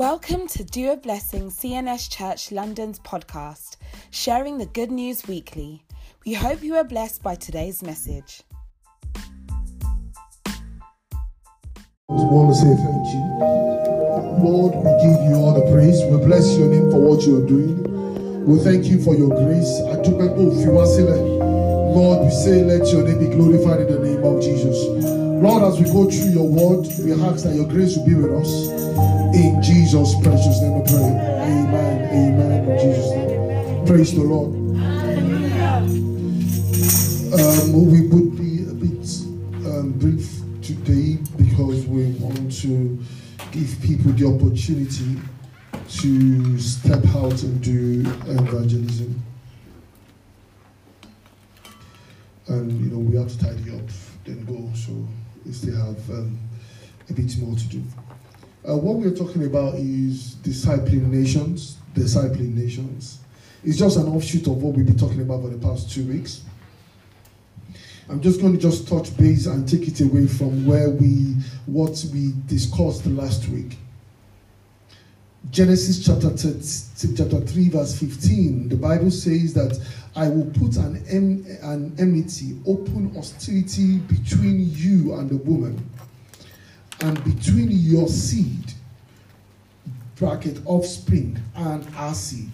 Welcome 0.00 0.48
to 0.56 0.64
Do 0.64 0.92
a 0.92 0.96
Blessing 0.96 1.50
CNS 1.50 2.08
Church 2.08 2.50
London's 2.50 2.98
podcast, 3.00 3.76
sharing 4.10 4.56
the 4.56 4.64
good 4.64 4.90
news 4.90 5.28
weekly. 5.28 5.84
We 6.24 6.32
hope 6.32 6.62
you 6.62 6.74
are 6.76 6.84
blessed 6.84 7.22
by 7.22 7.34
today's 7.34 7.82
message. 7.82 8.40
We 12.08 12.16
want 12.16 12.48
to 12.48 12.54
say 12.54 12.72
thank 12.80 13.06
you. 13.12 13.20
Lord, 14.40 14.72
we 14.72 14.90
give 15.04 15.20
you 15.28 15.36
all 15.36 15.52
the 15.52 15.70
praise. 15.70 16.02
We 16.06 16.16
bless 16.24 16.56
your 16.56 16.68
name 16.68 16.90
for 16.90 16.98
what 16.98 17.26
you 17.26 17.44
are 17.44 17.46
doing. 17.46 18.46
We 18.46 18.58
thank 18.60 18.86
you 18.86 19.02
for 19.04 19.14
your 19.14 19.28
grace. 19.28 19.80
Lord, 21.92 22.24
we 22.24 22.30
say, 22.30 22.64
let 22.64 22.90
your 22.90 23.02
name 23.04 23.18
be 23.18 23.26
glorified 23.36 23.82
in 23.82 23.92
the 23.92 23.98
name 24.00 24.24
of 24.24 24.40
Jesus. 24.40 24.82
Lord, 24.86 25.62
as 25.62 25.78
we 25.78 25.84
go 25.92 26.08
through 26.08 26.32
your 26.32 26.48
word, 26.48 26.88
we 27.04 27.12
ask 27.12 27.44
that 27.44 27.54
your 27.54 27.68
grace 27.68 27.98
will 27.98 28.06
be 28.06 28.14
with 28.14 28.32
us. 28.32 29.19
In 29.32 29.62
Jesus' 29.62 30.14
precious 30.22 30.60
name 30.60 30.82
I 30.82 30.86
pray. 30.86 30.98
Amen. 30.98 32.08
Amen. 32.10 32.68
In 32.68 32.78
Jesus' 32.78 33.10
name. 33.12 33.86
Praise 33.86 34.12
the 34.12 34.22
Lord. 34.22 34.50
Um, 37.32 37.90
we 37.90 38.08
would 38.08 38.36
be 38.36 38.64
a 38.68 38.74
bit 38.74 39.06
um, 39.70 39.92
brief 39.98 40.40
today 40.62 41.18
because 41.36 41.86
we 41.86 42.10
want 42.18 42.50
to 42.62 42.98
give 43.52 43.80
people 43.82 44.10
the 44.12 44.26
opportunity 44.26 45.16
to 45.88 46.58
step 46.58 47.04
out 47.14 47.40
and 47.44 47.62
do 47.62 48.00
evangelism. 48.26 49.22
And 52.48 52.80
you 52.80 52.90
know 52.90 52.98
we 52.98 53.16
have 53.16 53.28
to 53.28 53.38
tidy 53.38 53.76
up, 53.76 53.86
then 54.24 54.44
go. 54.44 54.74
So 54.74 55.06
we 55.46 55.52
still 55.52 55.76
have 55.76 56.10
um, 56.10 56.36
a 57.08 57.12
bit 57.12 57.38
more 57.38 57.54
to 57.54 57.68
do. 57.68 57.82
Uh, 58.68 58.76
what 58.76 58.96
we're 58.96 59.14
talking 59.14 59.44
about 59.46 59.74
is 59.74 60.36
discipling 60.42 61.08
nations. 61.08 61.78
Discipling 61.94 62.54
nations. 62.54 63.20
It's 63.64 63.78
just 63.78 63.96
an 63.96 64.06
offshoot 64.06 64.46
of 64.46 64.62
what 64.62 64.74
we've 64.74 64.86
been 64.86 64.98
talking 64.98 65.22
about 65.22 65.42
for 65.42 65.48
the 65.48 65.58
past 65.58 65.90
two 65.90 66.06
weeks. 66.06 66.42
I'm 68.08 68.20
just 68.20 68.40
going 68.40 68.52
to 68.52 68.58
just 68.58 68.88
touch 68.88 69.16
base 69.16 69.46
and 69.46 69.68
take 69.68 69.86
it 69.86 70.00
away 70.00 70.26
from 70.26 70.66
where 70.66 70.90
we 70.90 71.36
what 71.66 72.04
we 72.12 72.32
discussed 72.46 73.06
last 73.06 73.48
week. 73.48 73.78
Genesis 75.50 76.04
chapter, 76.04 76.30
chapter 76.30 77.40
3, 77.40 77.68
verse 77.70 77.98
15, 77.98 78.68
the 78.68 78.76
Bible 78.76 79.10
says 79.10 79.54
that 79.54 79.80
I 80.14 80.28
will 80.28 80.50
put 80.50 80.76
an, 80.76 80.96
an 81.62 81.94
enmity, 81.98 82.58
open 82.66 83.14
hostility 83.14 83.98
between 83.98 84.70
you 84.74 85.14
and 85.14 85.30
the 85.30 85.38
woman, 85.38 85.88
and 87.02 87.22
between 87.24 87.70
your 87.70 88.08
seed, 88.08 88.72
bracket, 90.16 90.60
offspring, 90.66 91.38
and 91.56 91.86
our 91.96 92.14
seed. 92.14 92.50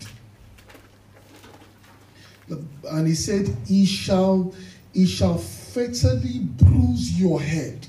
And 2.90 3.06
he 3.06 3.14
said, 3.14 3.56
He 3.66 3.84
shall, 3.84 4.54
he 4.92 5.06
shall 5.06 5.38
fatally 5.38 6.40
bruise 6.40 7.18
your 7.20 7.40
head, 7.40 7.86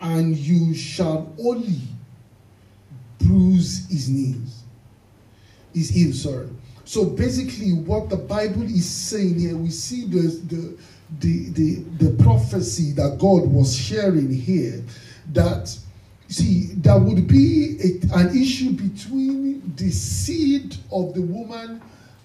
and 0.00 0.36
you 0.36 0.74
shall 0.74 1.34
only 1.42 1.80
bruise 3.18 3.88
his 3.90 4.08
knees. 4.08 4.62
His 5.74 5.90
heels, 5.90 6.22
sorry. 6.22 6.48
So 6.84 7.04
basically, 7.04 7.72
what 7.72 8.08
the 8.08 8.16
Bible 8.16 8.62
is 8.62 8.88
saying 8.88 9.40
here, 9.40 9.56
we 9.56 9.70
see 9.70 10.06
the, 10.06 10.28
the, 10.46 10.78
the, 11.20 11.50
the, 11.50 11.74
the 12.04 12.22
prophecy 12.22 12.92
that 12.92 13.18
God 13.18 13.46
was 13.46 13.76
sharing 13.76 14.32
here 14.32 14.82
that 15.32 15.76
see 16.28 16.70
there 16.74 16.98
would 16.98 17.28
be 17.28 17.78
a, 17.82 18.18
an 18.18 18.36
issue 18.36 18.70
between 18.70 19.74
the 19.76 19.90
seed 19.90 20.76
of 20.90 21.14
the 21.14 21.22
woman 21.22 21.80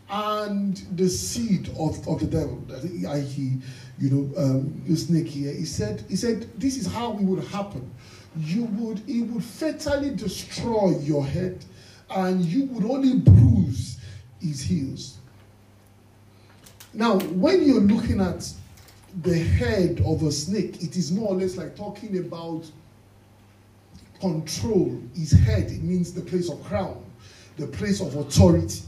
and 0.10 0.78
the 0.98 1.08
seed 1.08 1.70
of, 1.80 2.06
of 2.08 2.20
the 2.20 2.26
devil. 2.26 2.62
I, 3.08 3.20
he, 3.20 3.58
you 4.00 4.10
know, 4.10 4.42
um, 4.42 4.82
the 4.88 4.96
snake 4.96 5.28
here. 5.28 5.54
He 5.54 5.66
said, 5.66 6.04
he 6.10 6.16
said, 6.16 6.50
this 6.60 6.78
is 6.78 6.92
how 6.92 7.14
it 7.14 7.22
would 7.22 7.44
happen. 7.46 7.90
You 8.38 8.66
would, 8.66 9.08
it 9.08 9.22
would 9.22 9.44
fatally 9.44 10.16
destroy 10.16 10.98
your 11.00 11.26
head, 11.26 11.64
and 12.10 12.44
you 12.44 12.66
would 12.66 12.84
only 12.84 13.20
bruise 13.20 14.00
his 14.42 14.62
heels. 14.62 15.18
Now, 16.94 17.20
when 17.20 17.66
you're 17.66 17.82
looking 17.82 18.20
at 18.20 18.52
the 19.22 19.38
head 19.38 20.02
of 20.06 20.24
a 20.24 20.32
snake, 20.32 20.82
it 20.82 20.96
is 20.96 21.12
more 21.12 21.30
or 21.30 21.36
less 21.36 21.58
like 21.58 21.76
talking 21.76 22.18
about 22.18 22.64
control. 24.20 25.00
His 25.16 25.32
head, 25.32 25.72
it 25.72 25.84
means 25.84 26.14
the 26.14 26.22
place 26.22 26.50
of 26.50 26.64
crown, 26.64 27.04
the 27.58 27.68
place 27.68 28.02
of 28.02 28.16
authority. 28.16 28.82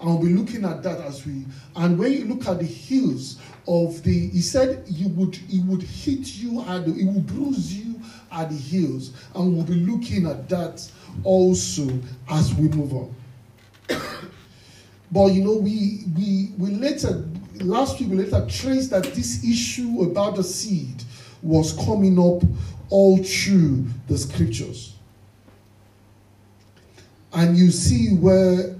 And 0.00 0.10
we'll 0.10 0.28
be 0.28 0.34
looking 0.34 0.64
at 0.64 0.82
that 0.82 1.00
as 1.00 1.24
we 1.24 1.46
and 1.74 1.98
when 1.98 2.12
you 2.12 2.26
look 2.26 2.46
at 2.46 2.58
the 2.58 2.66
heels 2.66 3.38
of 3.66 4.02
the 4.02 4.28
he 4.28 4.42
said 4.42 4.84
you 4.86 5.08
would 5.08 5.34
he 5.34 5.60
would 5.60 5.82
hit 5.82 6.36
you 6.36 6.60
and 6.60 6.94
he 6.94 7.06
would 7.06 7.26
bruise 7.26 7.74
you 7.74 7.98
at 8.30 8.50
the 8.50 8.56
heels. 8.56 9.12
And 9.34 9.54
we'll 9.54 9.64
be 9.64 9.74
looking 9.74 10.26
at 10.26 10.48
that 10.50 10.86
also 11.24 11.88
as 12.28 12.54
we 12.54 12.68
move 12.68 12.92
on. 12.92 13.14
but 15.10 15.26
you 15.28 15.42
know, 15.42 15.56
we 15.56 16.04
we 16.14 16.52
we 16.58 16.70
later 16.72 17.24
last 17.62 18.00
week 18.00 18.10
we 18.10 18.16
later 18.16 18.46
traced 18.48 18.90
that 18.90 19.04
this 19.14 19.44
issue 19.44 20.02
about 20.02 20.36
the 20.36 20.44
seed 20.44 21.02
was 21.42 21.72
coming 21.84 22.18
up 22.18 22.42
all 22.90 23.18
through 23.22 23.86
the 24.08 24.16
scriptures. 24.16 24.94
And 27.32 27.56
you 27.56 27.70
see 27.70 28.14
where 28.16 28.76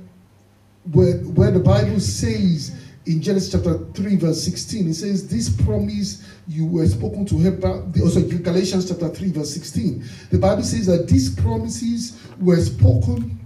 where, 0.92 1.16
where 1.18 1.50
the 1.50 1.60
Bible 1.60 2.00
says 2.00 2.74
in 3.06 3.22
Genesis 3.22 3.52
chapter 3.52 3.78
3, 3.78 4.16
verse 4.16 4.42
16, 4.42 4.88
it 4.88 4.94
says, 4.94 5.28
This 5.28 5.48
promise 5.48 6.26
you 6.48 6.66
were 6.66 6.86
spoken 6.86 7.24
to 7.26 7.46
Abraham, 7.46 7.92
also 8.02 8.20
oh, 8.20 8.38
Galatians 8.38 8.88
chapter 8.88 9.08
3, 9.08 9.32
verse 9.32 9.52
16. 9.54 10.04
The 10.30 10.38
Bible 10.38 10.62
says 10.62 10.86
that 10.86 11.08
these 11.08 11.34
promises 11.34 12.20
were 12.40 12.60
spoken 12.60 13.38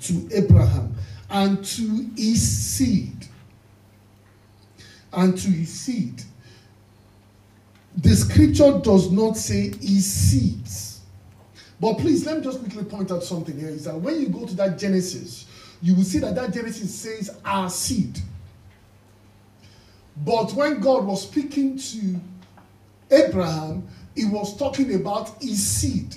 to 0.00 0.28
Abraham 0.32 0.94
and 1.30 1.64
to 1.64 2.10
his 2.16 2.46
seed. 2.46 3.27
And 5.12 5.36
to 5.38 5.48
his 5.48 5.68
seed. 5.72 6.22
The 7.96 8.14
scripture 8.14 8.78
does 8.78 9.10
not 9.10 9.36
say 9.36 9.70
his 9.80 10.10
seeds. 10.10 11.00
But 11.80 11.94
please, 11.94 12.26
let 12.26 12.38
me 12.38 12.44
just 12.44 12.60
quickly 12.60 12.84
point 12.84 13.10
out 13.10 13.22
something 13.22 13.58
here 13.58 13.68
is 13.68 13.84
that 13.84 13.96
when 13.96 14.20
you 14.20 14.28
go 14.28 14.46
to 14.46 14.54
that 14.56 14.78
Genesis, 14.78 15.46
you 15.80 15.94
will 15.94 16.04
see 16.04 16.18
that 16.18 16.34
that 16.34 16.52
Genesis 16.52 16.94
says 16.94 17.30
our 17.44 17.70
seed. 17.70 18.18
But 20.24 20.52
when 20.52 20.80
God 20.80 21.04
was 21.04 21.22
speaking 21.22 21.78
to 21.78 22.20
Abraham, 23.10 23.86
he 24.14 24.24
was 24.24 24.56
talking 24.56 24.94
about 24.94 25.40
his 25.40 25.64
seed. 25.64 26.16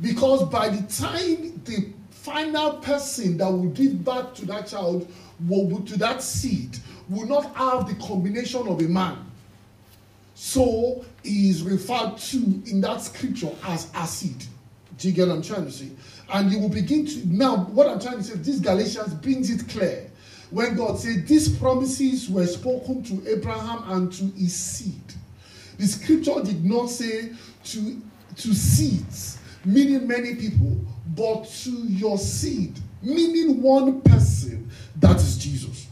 Because 0.00 0.44
by 0.48 0.68
the 0.68 0.82
time 0.92 1.60
the 1.64 1.92
final 2.10 2.74
person 2.74 3.38
that 3.38 3.50
will 3.50 3.70
give 3.70 4.04
birth 4.04 4.34
to 4.34 4.46
that 4.46 4.66
child, 4.66 5.10
will, 5.48 5.80
to 5.82 5.96
that 5.98 6.22
seed, 6.22 6.78
will 7.10 7.26
not 7.26 7.54
have 7.56 7.88
the 7.88 7.94
combination 8.06 8.66
of 8.68 8.80
a 8.80 8.88
man. 8.88 9.18
So 10.34 11.04
he 11.22 11.50
is 11.50 11.62
referred 11.62 12.16
to 12.16 12.36
in 12.66 12.80
that 12.80 13.02
scripture 13.02 13.50
as 13.64 13.90
a 13.94 14.06
seed. 14.06 14.42
Do 14.96 15.08
you 15.08 15.14
get 15.14 15.28
what 15.28 15.36
I'm 15.36 15.42
trying 15.42 15.66
to 15.66 15.72
say? 15.72 15.90
And 16.32 16.50
you 16.50 16.60
will 16.60 16.68
begin 16.68 17.04
to 17.06 17.26
now 17.26 17.64
what 17.64 17.88
I'm 17.88 18.00
trying 18.00 18.18
to 18.18 18.22
say, 18.22 18.34
this 18.36 18.60
Galatians 18.60 19.14
brings 19.14 19.50
it 19.50 19.68
clear 19.68 20.10
when 20.50 20.76
God 20.76 20.98
said 20.98 21.26
these 21.26 21.48
promises 21.58 22.28
were 22.30 22.46
spoken 22.46 23.02
to 23.04 23.30
Abraham 23.30 23.90
and 23.90 24.12
to 24.12 24.24
his 24.38 24.54
seed. 24.54 25.02
The 25.78 25.86
scripture 25.86 26.42
did 26.44 26.64
not 26.64 26.90
say 26.90 27.32
to, 27.64 28.02
to 28.36 28.54
seeds, 28.54 29.38
meaning 29.64 30.06
many 30.06 30.34
people, 30.34 30.84
but 31.16 31.44
to 31.44 31.70
your 31.70 32.18
seed, 32.18 32.78
meaning 33.02 33.62
one 33.62 34.00
person, 34.02 34.70
that 34.96 35.16
is 35.16 35.38
Jesus. 35.38 35.86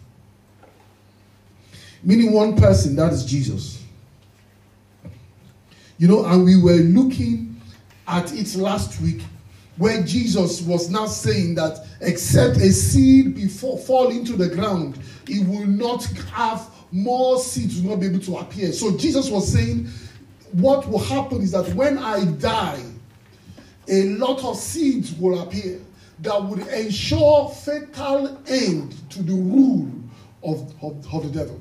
Meaning 2.09 2.33
one 2.33 2.57
person, 2.57 2.97
that 2.97 3.13
is 3.13 3.23
Jesus. 3.23 3.85
You 5.99 6.09
know, 6.09 6.25
and 6.25 6.43
we 6.43 6.59
were 6.59 6.81
looking 6.81 7.61
at 8.07 8.33
it 8.33 8.55
last 8.55 8.99
week 9.03 9.21
where 9.77 10.03
Jesus 10.03 10.63
was 10.63 10.89
now 10.89 11.05
saying 11.05 11.57
that 11.57 11.85
except 12.01 12.57
a 12.57 12.73
seed 12.73 13.35
before 13.35 13.77
fall 13.77 14.09
into 14.09 14.37
the 14.37 14.49
ground, 14.49 14.99
it 15.27 15.47
will 15.47 15.67
not 15.67 16.03
have 16.33 16.71
more 16.93 17.39
seeds 17.39 17.83
will 17.83 17.91
not 17.91 18.01
be 18.01 18.07
able 18.07 18.21
to 18.21 18.39
appear. 18.39 18.73
So 18.73 18.97
Jesus 18.97 19.29
was 19.29 19.53
saying, 19.53 19.89
what 20.53 20.89
will 20.89 21.01
happen 21.01 21.43
is 21.43 21.53
that 21.53 21.69
when 21.75 21.99
I 21.99 22.25
die, 22.25 22.83
a 23.87 24.05
lot 24.15 24.43
of 24.45 24.57
seeds 24.57 25.13
will 25.13 25.43
appear 25.43 25.79
that 26.21 26.43
would 26.43 26.67
ensure 26.69 27.51
fatal 27.51 28.41
end 28.47 28.97
to 29.11 29.23
the 29.23 29.35
rule 29.35 29.91
of, 30.43 30.73
of, 30.83 31.15
of 31.15 31.31
the 31.31 31.39
devil. 31.39 31.61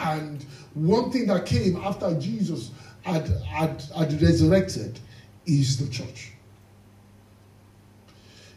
And 0.00 0.42
one 0.74 1.10
thing 1.10 1.26
that 1.26 1.46
came 1.46 1.76
after 1.76 2.18
Jesus 2.18 2.70
had, 3.02 3.28
had, 3.46 3.82
had 3.96 4.20
resurrected 4.20 4.98
is 5.46 5.78
the 5.78 5.90
church. 5.90 6.32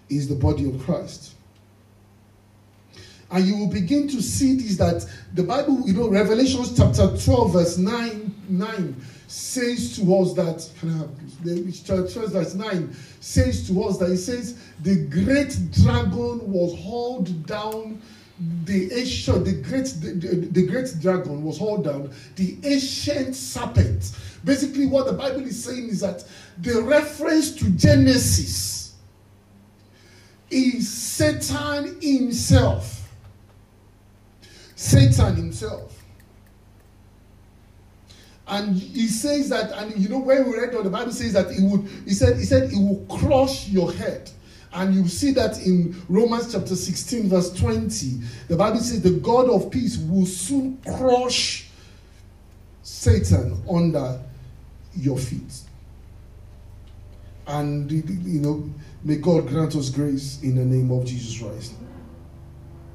is 0.09 0.27
the 0.27 0.35
body 0.35 0.69
of 0.69 0.81
Christ. 0.83 1.35
And 3.31 3.45
you 3.45 3.57
will 3.57 3.67
begin 3.67 4.07
to 4.09 4.21
see 4.21 4.55
this 4.55 4.77
that 4.77 5.09
the 5.33 5.43
Bible, 5.43 5.81
you 5.87 5.93
know, 5.93 6.07
Revelation 6.07 6.63
chapter 6.75 7.17
12, 7.17 7.53
verse 7.53 7.77
9, 7.77 8.35
9 8.47 8.95
says 9.27 9.97
to 9.97 10.15
us 10.15 10.33
that, 10.33 10.69
this? 11.43 11.79
verse 12.31 12.53
9 12.53 12.95
says 13.19 13.67
to 13.67 13.83
us 13.83 13.97
that 13.97 14.11
it 14.11 14.17
says, 14.17 14.59
the 14.83 15.07
great 15.07 15.57
dragon 15.71 16.51
was 16.51 16.79
hauled 16.79 17.47
down 17.47 17.99
the 18.65 18.91
ancient, 18.93 19.45
the 19.45 19.53
great, 19.53 19.85
the, 19.99 20.13
the, 20.13 20.35
the, 20.47 20.67
great 20.67 20.93
dragon 20.99 21.43
was 21.43 21.59
hauled 21.59 21.85
down, 21.85 22.11
the 22.35 22.57
ancient 22.63 23.35
serpent. 23.35 24.11
Basically, 24.43 24.87
what 24.87 25.05
the 25.05 25.13
Bible 25.13 25.41
is 25.41 25.63
saying 25.63 25.89
is 25.89 25.99
that 26.01 26.25
the 26.59 26.81
reference 26.81 27.55
to 27.55 27.69
Genesis 27.71 28.95
is 30.49 30.89
Satan 30.89 31.99
himself. 32.01 33.07
Satan 34.75 35.35
himself. 35.35 36.03
And 38.47 38.75
he 38.75 39.07
says 39.07 39.49
that, 39.49 39.71
and 39.71 39.95
you 39.97 40.09
know, 40.09 40.19
when 40.19 40.49
we 40.49 40.57
read 40.57 40.75
on 40.75 40.83
the 40.83 40.89
Bible 40.89 41.11
says 41.11 41.33
that 41.33 41.49
he 41.51 41.63
would, 41.65 41.87
he 42.05 42.13
said, 42.13 42.37
he 42.37 42.43
said, 42.43 42.69
he 42.71 42.77
will 42.77 43.05
crush 43.17 43.69
your 43.69 43.93
head. 43.93 44.29
And 44.73 44.95
you 44.95 45.07
see 45.07 45.31
that 45.33 45.59
in 45.59 46.01
Romans 46.09 46.51
chapter 46.51 46.75
16, 46.75 47.29
verse 47.29 47.53
20. 47.53 48.19
The 48.47 48.55
Bible 48.55 48.79
says 48.79 49.01
the 49.01 49.11
God 49.11 49.49
of 49.49 49.69
peace 49.69 49.97
will 49.97 50.25
soon 50.25 50.79
crush 50.97 51.69
Satan 52.81 53.61
under 53.69 54.19
your 54.95 55.17
feet. 55.17 55.61
And, 57.45 57.91
you 57.91 58.39
know, 58.39 58.69
may 59.03 59.17
God 59.17 59.47
grant 59.47 59.75
us 59.75 59.89
grace 59.89 60.41
in 60.41 60.55
the 60.55 60.65
name 60.65 60.91
of 60.91 61.05
Jesus 61.05 61.39
Christ. 61.39 61.73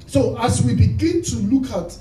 So, 0.07 0.37
as 0.39 0.63
we 0.63 0.73
begin 0.73 1.21
to 1.21 1.35
look 1.35 1.69
at 1.71 1.95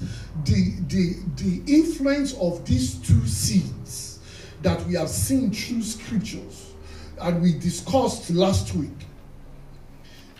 the, 0.46 0.72
the, 0.88 1.16
the 1.36 1.62
influence 1.72 2.32
of 2.38 2.64
these 2.64 2.94
two 2.94 3.26
seeds 3.26 4.20
that 4.62 4.84
we 4.86 4.94
have 4.94 5.10
seen 5.10 5.52
through 5.52 5.82
scriptures, 5.82 6.72
and 7.20 7.42
we 7.42 7.58
discussed 7.58 8.30
last 8.30 8.74
week, 8.74 9.07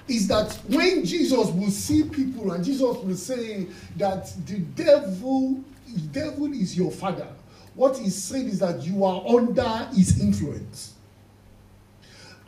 is 0.09 0.27
that 0.29 0.53
when 0.69 1.05
Jesus 1.05 1.51
will 1.51 1.71
see 1.71 2.05
people 2.05 2.53
and 2.53 2.65
Jesus 2.65 2.81
will 2.81 3.17
say 3.17 3.67
that 3.97 4.33
the 4.47 4.59
devil, 4.59 5.63
the 5.87 6.01
devil 6.01 6.53
is 6.53 6.77
your 6.77 6.91
father, 6.91 7.29
what 7.75 7.97
he's 7.97 8.17
saying 8.17 8.49
is 8.49 8.59
that 8.59 8.83
you 8.83 9.05
are 9.05 9.23
under 9.27 9.89
his 9.95 10.21
influence. 10.21 10.95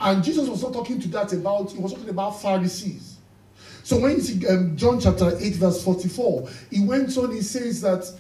And 0.00 0.24
Jesus 0.24 0.48
was 0.48 0.62
not 0.62 0.72
talking 0.72 0.98
to 1.00 1.08
that 1.08 1.32
about, 1.32 1.70
he 1.70 1.78
was 1.78 1.92
talking 1.92 2.08
about 2.08 2.40
Pharisees. 2.40 3.16
So 3.82 3.98
when 3.98 4.20
um, 4.48 4.76
John 4.76 4.98
chapter 4.98 5.36
8, 5.38 5.54
verse 5.54 5.84
44, 5.84 6.48
he 6.70 6.84
went 6.84 7.16
on, 7.18 7.32
he 7.32 7.42
says 7.42 7.80
that 7.82 8.10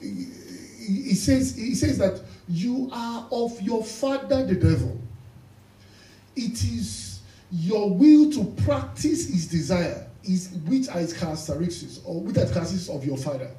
he 0.00 1.14
says 1.14 1.56
he 1.56 1.74
says 1.74 1.98
that 1.98 2.20
you 2.48 2.88
are 2.92 3.26
of 3.30 3.60
your 3.60 3.84
father 3.84 4.44
the 4.46 4.54
devil. 4.54 4.98
It 6.36 6.64
is 6.64 7.09
your 7.52 7.90
will 7.90 8.30
to 8.32 8.44
practice 8.64 9.28
his 9.28 9.46
desire 9.46 10.06
is 10.24 10.50
which 10.66 10.88
are 10.88 10.98
his 10.98 11.12
characteristics 11.12 12.00
or 12.04 12.20
which 12.20 12.36
are 12.36 12.44
the 12.44 12.52
characteristics 12.52 12.88
of 12.88 13.04
your 13.04 13.16
father. 13.16 13.50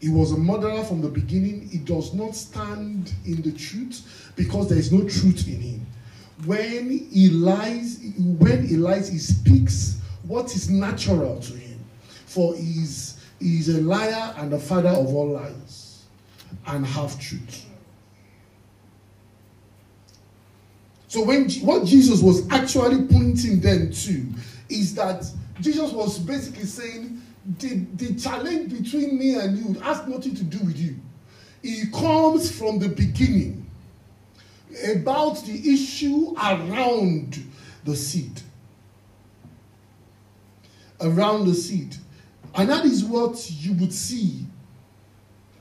He 0.00 0.08
was 0.08 0.32
a 0.32 0.36
murderer 0.36 0.84
from 0.84 1.00
the 1.00 1.08
beginning. 1.08 1.68
He 1.68 1.78
does 1.78 2.14
not 2.14 2.34
stand 2.34 3.12
in 3.24 3.42
the 3.42 3.52
truth 3.52 4.32
because 4.36 4.68
there 4.68 4.78
is 4.78 4.92
no 4.92 5.00
truth 5.08 5.46
in 5.48 5.60
him. 5.60 5.86
When 6.44 6.90
he 6.90 7.30
lies, 7.30 8.00
when 8.18 8.66
he 8.66 8.76
lies, 8.76 9.08
he 9.08 9.18
speaks 9.18 9.98
what 10.24 10.54
is 10.54 10.68
natural 10.68 11.40
to 11.40 11.52
him. 11.54 11.78
For 12.26 12.54
he 12.54 12.82
is, 12.82 13.24
he 13.40 13.58
is 13.58 13.68
a 13.70 13.80
liar 13.80 14.34
and 14.36 14.52
the 14.52 14.58
father 14.58 14.90
of 14.90 15.14
all 15.14 15.28
lies 15.28 16.04
and 16.66 16.86
half 16.86 17.18
truth. 17.18 17.65
So 21.16 21.22
when 21.22 21.48
what 21.62 21.86
Jesus 21.86 22.20
was 22.20 22.46
actually 22.50 23.06
pointing 23.06 23.58
them 23.60 23.90
to 23.90 24.26
is 24.68 24.94
that 24.96 25.24
Jesus 25.62 25.90
was 25.92 26.18
basically 26.18 26.66
saying 26.66 27.22
the, 27.58 27.86
the 27.94 28.20
challenge 28.20 28.70
between 28.70 29.18
me 29.18 29.34
and 29.36 29.56
you 29.56 29.80
has 29.80 30.06
nothing 30.06 30.34
to 30.34 30.44
do 30.44 30.58
with 30.66 30.78
you. 30.78 30.94
It 31.62 31.90
comes 31.90 32.52
from 32.54 32.78
the 32.80 32.90
beginning 32.90 33.64
about 34.94 35.42
the 35.46 35.72
issue 35.72 36.34
around 36.36 37.42
the 37.84 37.96
seed. 37.96 38.42
Around 41.00 41.46
the 41.46 41.54
seed. 41.54 41.96
And 42.54 42.68
that 42.68 42.84
is 42.84 43.02
what 43.02 43.50
you 43.52 43.72
would 43.76 43.94
see 43.94 44.44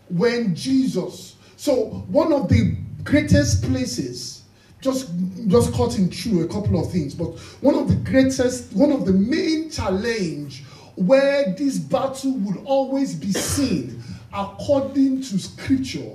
when 0.09 0.53
Jesus. 0.53 1.37
So, 1.55 2.03
one 2.09 2.33
of 2.33 2.49
the 2.49 2.75
greatest 3.05 3.63
places 3.63 4.41
just 4.85 5.11
just 5.47 5.73
cutting 5.73 6.09
through 6.09 6.43
a 6.43 6.47
couple 6.47 6.79
of 6.79 6.91
things 6.91 7.13
but 7.13 7.37
one 7.61 7.75
of 7.75 7.89
the 7.89 7.95
greatest 8.09 8.71
one 8.73 8.91
of 8.91 9.05
the 9.05 9.11
main 9.11 9.69
challenge 9.69 10.63
where 10.95 11.53
this 11.55 11.77
battle 11.77 12.33
would 12.37 12.57
always 12.65 13.15
be 13.15 13.31
seen 13.31 14.01
according 14.33 15.21
to 15.21 15.37
scripture 15.39 16.11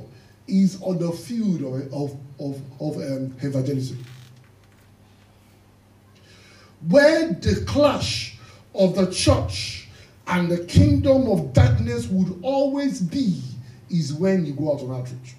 is 0.46 0.81
on 0.82 0.99
the 0.99 1.11
field 1.12 1.62
of, 1.62 1.93
of, 1.93 2.17
of, 2.40 2.62
of 2.81 2.96
um, 2.96 3.34
evangelism. 3.40 4.05
Where 6.88 7.32
the 7.32 7.64
clash 7.66 8.37
of 8.75 8.96
the 8.96 9.11
church 9.11 9.88
and 10.26 10.50
the 10.50 10.64
kingdom 10.64 11.28
of 11.28 11.52
darkness 11.52 12.06
would 12.08 12.40
always 12.43 13.00
be 13.00 13.43
is 13.90 14.12
when 14.12 14.46
you 14.46 14.55
go 14.55 14.73
out 14.73 14.81
on 14.81 14.93
outreach 14.93 15.34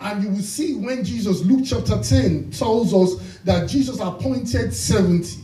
and 0.00 0.22
you 0.22 0.30
will 0.30 0.38
see 0.38 0.74
when 0.74 1.04
Jesus, 1.04 1.42
Luke 1.42 1.62
chapter 1.64 2.02
10, 2.02 2.50
tells 2.50 2.92
us 2.92 3.38
that 3.44 3.68
Jesus 3.68 4.00
appointed 4.00 4.74
70. 4.74 5.40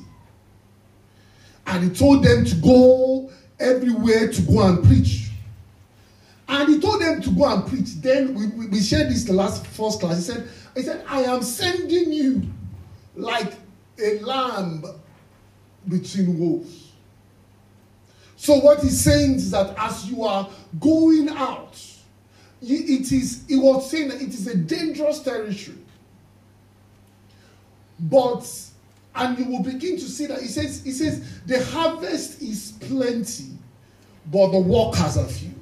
And 1.67 1.85
he 1.85 1.91
told 1.91 2.25
them 2.25 2.45
to 2.45 2.55
go 2.57 3.31
everywhere 3.59 4.31
to 4.31 4.43
go 4.43 4.67
and 4.67 4.85
preach. 4.85 5.29
And 6.49 6.69
he 6.69 6.81
told 6.81 7.01
them 7.01 7.23
to 7.23 7.31
go 7.31 7.45
and 7.45 7.67
preach. 7.67 7.95
Then 8.01 8.35
we, 8.35 8.49
we, 8.49 8.67
we 8.67 8.81
shared 8.81 9.09
this 9.09 9.25
the 9.25 9.33
last 9.33 9.65
first 9.69 10.01
class. 10.01 10.17
He 10.17 10.23
said, 10.23 10.49
he 10.75 10.83
said, 10.83 11.05
I 11.09 11.23
am 11.23 11.43
sending 11.43 12.13
you 12.13 12.43
like 13.15 13.53
a 14.03 14.19
lamb 14.19 14.85
between 15.89 16.39
wolves. 16.39 16.91
So 18.37 18.57
what 18.57 18.81
he's 18.81 19.01
saying 19.01 19.35
is 19.35 19.51
that 19.53 19.75
as 19.79 20.11
you 20.11 20.25
are 20.25 20.49
going 20.81 21.29
out, 21.29 21.79
it 22.63 23.13
is, 23.13 23.45
he 23.49 23.57
was 23.57 23.91
saying 23.91 24.09
that 24.09 24.21
it 24.21 24.29
is 24.29 24.47
a 24.47 24.57
dangerous 24.57 25.21
territory. 25.21 25.79
But, 27.99 28.51
and 29.15 29.39
you 29.39 29.47
will 29.47 29.63
begin 29.63 29.97
to 29.97 30.05
see 30.05 30.27
that 30.27 30.41
he 30.41 30.47
says, 30.47 30.83
he 30.83 30.93
says, 30.93 31.41
the 31.47 31.65
harvest 31.67 32.41
is 32.43 32.73
plenty, 32.81 33.51
but 34.31 34.51
the 34.53 34.61
workers 34.61 35.17
are 35.17 35.27
few. 35.27 35.55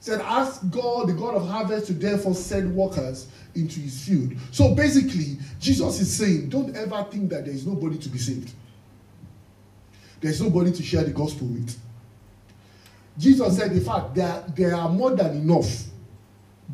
Said, 0.00 0.20
ask 0.22 0.62
God, 0.70 1.08
the 1.08 1.12
God 1.12 1.34
of 1.34 1.46
harvest, 1.46 1.88
to 1.88 1.92
therefore 1.92 2.34
send 2.34 2.74
workers 2.74 3.28
into 3.54 3.80
his 3.80 4.02
field. 4.02 4.32
So 4.50 4.74
basically, 4.74 5.36
Jesus 5.58 6.00
is 6.00 6.16
saying, 6.16 6.48
don't 6.48 6.74
ever 6.74 7.06
think 7.10 7.28
that 7.30 7.44
there 7.44 7.54
is 7.54 7.66
nobody 7.66 7.98
to 7.98 8.08
be 8.08 8.18
saved. 8.18 8.52
There's 10.20 10.40
nobody 10.40 10.72
to 10.72 10.82
share 10.82 11.04
the 11.04 11.10
gospel 11.10 11.46
with. 11.48 11.78
Jesus 13.20 13.58
said, 13.58 13.72
in 13.72 13.84
fact, 13.84 14.14
there, 14.14 14.42
there 14.56 14.74
are 14.74 14.88
more 14.88 15.14
than 15.14 15.36
enough 15.36 15.84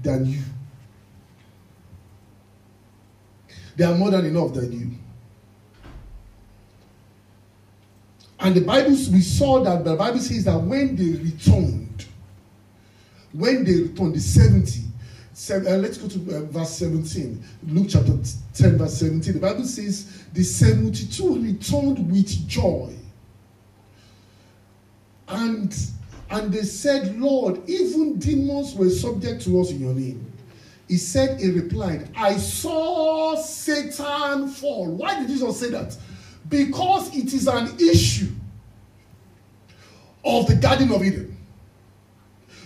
than 0.00 0.26
you. 0.26 0.42
There 3.74 3.88
are 3.88 3.96
more 3.96 4.12
than 4.12 4.26
enough 4.26 4.54
than 4.54 4.72
you. 4.72 4.90
And 8.38 8.54
the 8.54 8.60
Bible, 8.60 8.90
we 8.90 9.20
saw 9.22 9.62
that 9.64 9.84
the 9.84 9.96
Bible 9.96 10.20
says 10.20 10.44
that 10.44 10.56
when 10.56 10.94
they 10.94 11.20
returned, 11.20 12.06
when 13.32 13.64
they 13.64 13.82
returned, 13.82 14.14
the 14.14 14.20
70, 14.20 14.82
seven, 15.32 15.72
uh, 15.72 15.76
let's 15.78 15.98
go 15.98 16.08
to 16.08 16.36
uh, 16.36 16.40
verse 16.42 16.78
17, 16.78 17.42
Luke 17.66 17.88
chapter 17.90 18.16
10, 18.54 18.78
verse 18.78 18.98
17. 18.98 19.34
The 19.34 19.40
Bible 19.40 19.64
says 19.64 20.22
the 20.32 20.44
72 20.44 21.42
returned 21.42 22.10
with 22.10 22.46
joy. 22.46 22.94
And 25.28 25.76
and 26.30 26.52
they 26.52 26.62
said, 26.62 27.18
Lord, 27.18 27.68
even 27.68 28.18
demons 28.18 28.74
were 28.74 28.90
subject 28.90 29.42
to 29.42 29.60
us 29.60 29.70
in 29.70 29.80
your 29.80 29.94
name. 29.94 30.32
He 30.88 30.96
said, 30.96 31.40
he 31.40 31.50
replied, 31.50 32.08
I 32.16 32.36
saw 32.36 33.36
Satan 33.36 34.48
fall. 34.48 34.92
Why 34.92 35.18
did 35.18 35.28
Jesus 35.28 35.58
say 35.58 35.70
that? 35.70 35.96
Because 36.48 37.14
it 37.16 37.32
is 37.32 37.48
an 37.48 37.74
issue 37.80 38.30
of 40.24 40.46
the 40.46 40.56
Garden 40.56 40.92
of 40.92 41.04
Eden. 41.04 41.36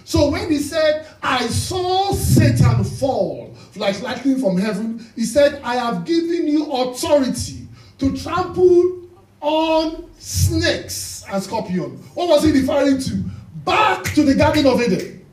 So 0.04 0.30
when 0.30 0.50
he 0.50 0.58
said, 0.58 1.06
I 1.22 1.46
saw 1.46 2.12
Satan 2.12 2.84
fall 2.84 3.50
like 3.76 4.00
lightning 4.02 4.38
from 4.38 4.56
heaven. 4.58 5.04
He 5.14 5.24
said, 5.24 5.60
I 5.62 5.76
have 5.76 6.04
given 6.04 6.46
you 6.46 6.70
authority 6.72 7.66
to 7.98 8.16
trample 8.16 9.00
on 9.40 10.10
snakes 10.18 11.24
and 11.30 11.42
scorpions. 11.42 12.04
What 12.14 12.28
was 12.28 12.44
he 12.44 12.52
referring 12.52 12.98
to? 13.00 13.29
Back 13.70 14.04
to 14.14 14.24
the 14.24 14.34
Garden 14.34 14.66
of 14.66 14.80
Eden. 14.82 15.24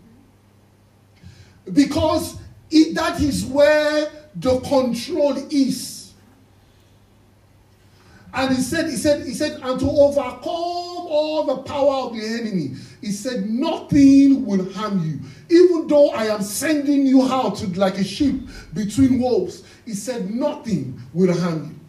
Because 1.74 2.38
it, 2.70 2.94
that 2.96 3.20
is 3.20 3.46
where 3.46 4.12
the 4.36 4.60
control 4.62 5.36
is. 5.50 6.14
And 8.34 8.56
he 8.56 8.62
said, 8.62 8.86
he 8.86 8.96
said, 8.96 9.26
he 9.26 9.34
said, 9.34 9.60
and 9.64 9.80
to 9.80 9.90
overcome 9.90 10.46
all 10.46 11.46
the 11.46 11.64
power 11.64 12.08
of 12.08 12.16
the 12.16 12.24
enemy, 12.24 12.76
he 13.02 13.12
said, 13.12 13.50
nothing 13.50 14.46
will 14.46 14.72
harm 14.74 15.04
you. 15.04 15.20
Even 15.50 15.88
though 15.88 16.12
I 16.12 16.26
am 16.26 16.44
sending 16.44 17.08
you 17.08 17.24
out 17.24 17.60
like 17.76 17.98
a 17.98 18.04
sheep 18.04 18.48
between 18.76 19.20
wolves, 19.20 19.64
he 19.86 19.94
said, 19.94 20.30
nothing 20.30 21.02
will 21.14 21.34
harm 21.40 21.70
you. 21.72 21.80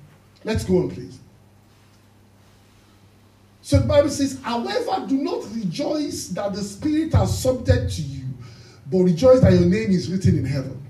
Let's 0.44 0.64
go 0.64 0.78
on, 0.78 0.90
please. 0.90 1.18
So 3.68 3.78
the 3.78 3.86
Bible 3.86 4.08
says, 4.08 4.40
however, 4.40 5.04
do 5.06 5.18
not 5.18 5.44
rejoice 5.54 6.28
that 6.28 6.54
the 6.54 6.62
Spirit 6.62 7.12
has 7.12 7.38
subject 7.38 7.92
to 7.96 8.00
you, 8.00 8.24
but 8.90 9.00
rejoice 9.00 9.40
that 9.40 9.52
your 9.52 9.66
name 9.66 9.90
is 9.90 10.10
written 10.10 10.38
in 10.38 10.44
heaven. 10.46 10.82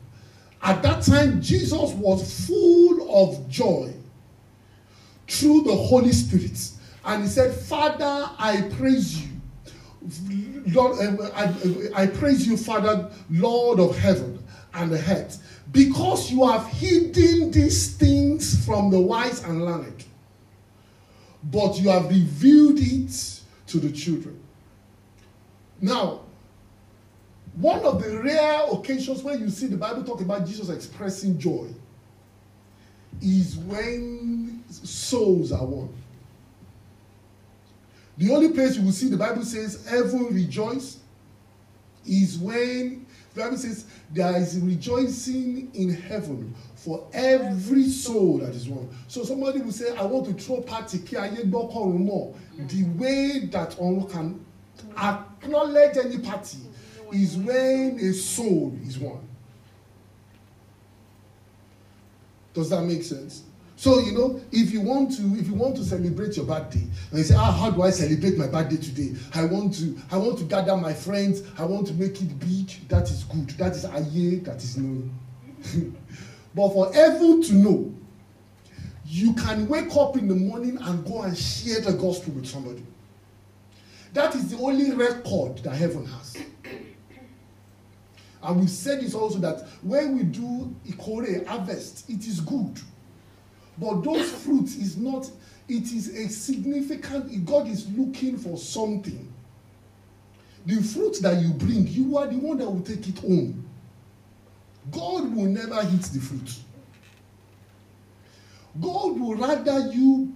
At 0.63 0.81
that 0.85 1.03
time, 1.03 1.43
Jesus 1.43 1.93
was 1.95 2.47
full 2.47 3.25
of 3.25 3.49
joy 3.49 3.93
through 5.27 5.63
the 5.65 5.75
Holy 5.75 6.13
Spirit. 6.13 6.71
And 7.05 7.25
he 7.25 7.29
said, 7.29 7.53
Father, 7.53 8.31
I 8.39 8.71
praise 8.79 9.23
you. 9.23 9.29
Lord, 10.73 11.01
uh, 11.01 11.31
I, 11.35 12.03
I 12.03 12.07
praise 12.07 12.47
you, 12.47 12.57
Father, 12.57 13.11
Lord 13.29 13.81
of 13.81 13.99
heaven 13.99 14.39
and 14.75 14.93
the 14.93 14.99
earth, 14.99 15.63
because 15.73 16.31
you 16.31 16.47
have 16.47 16.65
hidden 16.69 17.51
these 17.51 17.97
things 17.97 18.65
from 18.65 18.93
the 18.93 19.01
wise 19.01 19.43
and 19.43 19.65
learned, 19.65 20.05
but 21.45 21.79
you 21.79 21.89
have 21.89 22.09
revealed 22.09 22.79
it 22.79 23.41
to 23.69 23.79
the 23.79 23.91
children. 23.91 24.41
Now, 25.81 26.21
one 27.55 27.81
of 27.85 28.03
the 28.03 28.21
rare 28.21 28.67
occasions 28.71 29.23
where 29.23 29.37
you 29.37 29.51
see 29.51 29.67
the 29.67 29.77
Bible 29.77 30.05
talk 30.05 30.21
about 30.21 30.47
Jesus 30.47 30.69
expressing 30.69 31.39
joy 31.39 31.69
is 33.21 33.57
when 33.57 34.63
souls 34.69 35.53
are 35.53 35.65
won. 35.65 35.89
The 38.17 38.33
only 38.33 38.51
place 38.51 38.77
you 38.77 38.83
will 38.83 38.93
see 38.93 39.09
the 39.09 39.17
Bible 39.17 39.45
says 39.45 39.87
heaven 39.89 40.35
rejoice 40.35 40.99
is 42.05 42.39
when 42.39 43.07
the 43.35 43.41
Bible 43.43 43.57
says 43.57 43.85
there 44.13 44.37
is 44.37 44.59
rejoicing 44.61 45.71
in 45.75 45.91
heaven 45.95 46.55
for 46.75 47.07
every 47.13 47.89
soul 47.89 48.39
that 48.39 48.55
is 48.55 48.69
won. 48.69 48.89
So 49.07 49.25
somebody 49.25 49.61
will 49.61 49.73
say, 49.73 49.97
I 49.97 50.05
want 50.05 50.27
to 50.27 50.33
throw 50.35 50.61
party 50.63 50.99
more. 50.99 52.35
The 52.57 52.85
way 52.97 53.47
that 53.53 53.79
one 53.81 54.07
can 54.09 54.45
acknowledge 54.97 55.97
any 55.97 56.19
party 56.19 56.59
is 57.13 57.37
when 57.37 57.99
a 58.01 58.13
soul 58.13 58.77
is 58.85 58.99
won. 58.99 59.21
Does 62.55 62.71
that 62.71 62.83
make 62.83 63.03
sense? 63.03 63.45
So 63.79 64.01
you 64.01 64.11
know, 64.11 64.41
if 64.51 64.73
you 64.73 64.81
want 64.81 65.17
to, 65.19 65.23
if 65.39 65.47
you 65.47 65.55
want 65.55 65.77
to 65.77 65.85
celebrate 65.85 66.37
your 66.37 66.47
birthday, 66.47 66.81
and 66.81 67.19
you 67.19 67.23
say, 67.23 67.37
ah, 67.39 67.53
how 67.53 67.71
do 67.71 67.83
I 67.83 67.91
celebrate 67.91 68.37
my 68.37 68.49
birthday 68.49 68.77
today? 68.77 69.15
I 69.37 69.45
want 69.45 69.75
to, 69.75 69.97
I 70.11 70.17
want 70.17 70.37
to 70.39 70.45
gather 70.47 70.77
my 70.77 70.93
friends. 70.93 71.43
I 71.57 71.65
want 71.65 71.87
to 71.87 71.95
make 71.95 72.21
it 72.21 72.41
big. 72.41 72.89
That 72.89 73.05
is 73.09 73.23
good. 73.23 73.51
That 73.51 73.77
is 73.77 73.85
aye. 73.85 74.41
That 74.43 74.57
is 74.57 74.77
no. 74.79 75.09
but 76.57 76.73
for 76.73 76.91
everyone 76.93 77.41
to 77.45 77.55
know, 77.55 77.95
you 79.07 79.33
can 79.35 79.69
wake 79.69 79.97
up 79.97 80.17
in 80.17 80.27
the 80.27 80.35
morning 80.35 80.77
and 80.81 81.07
go 81.07 81.23
and 81.23 81.39
share 81.39 81.81
the 81.81 81.93
gospel 81.93 82.33
with 82.33 82.49
somebody. 82.49 82.85
That 84.13 84.35
is 84.35 84.51
the 84.51 84.57
only 84.57 84.91
record 84.91 85.59
that 85.59 85.77
heaven 85.77 86.05
has. 86.05 86.37
And 88.43 88.61
we 88.61 88.67
said 88.67 89.03
this 89.03 89.15
also 89.15 89.39
that 89.39 89.69
when 89.83 90.17
we 90.17 90.25
do 90.25 90.75
ikore 90.85 91.47
harvest, 91.47 92.11
it 92.11 92.27
is 92.27 92.41
good. 92.41 92.81
But 93.81 94.03
those 94.03 94.31
fruits 94.31 94.77
is 94.77 94.97
not, 94.97 95.31
it 95.69 95.93
is 95.93 96.09
a 96.09 96.29
significant, 96.29 97.45
God 97.45 97.69
is 97.69 97.89
looking 97.93 98.37
for 98.37 98.57
something. 98.57 99.33
The 100.67 100.83
fruit 100.83 101.19
that 101.23 101.41
you 101.41 101.51
bring, 101.51 101.87
you 101.87 102.19
are 102.19 102.27
the 102.27 102.37
one 102.37 102.59
that 102.59 102.69
will 102.69 102.83
take 102.83 103.09
it 103.09 103.19
home. 103.19 103.65
God 104.91 105.35
will 105.35 105.47
never 105.47 105.83
hit 105.85 106.03
the 106.03 106.21
fruit. 106.21 106.55
God 108.81 109.19
will 109.19 109.35
rather 109.35 109.91
you 109.93 110.35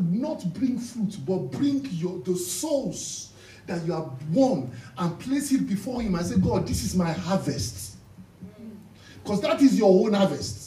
not 0.00 0.52
bring 0.54 0.78
fruit, 0.78 1.18
but 1.26 1.38
bring 1.52 1.86
your 1.92 2.18
the 2.20 2.36
souls 2.36 3.32
that 3.66 3.84
you 3.84 3.92
have 3.92 4.10
won 4.32 4.70
and 4.96 5.18
place 5.18 5.52
it 5.52 5.68
before 5.68 6.00
him 6.00 6.14
and 6.14 6.24
say, 6.24 6.38
God, 6.38 6.66
this 6.66 6.84
is 6.84 6.94
my 6.94 7.12
harvest. 7.12 7.96
Mm. 8.60 8.70
Because 9.22 9.40
that 9.42 9.60
is 9.60 9.76
your 9.76 10.06
own 10.06 10.14
harvest. 10.14 10.65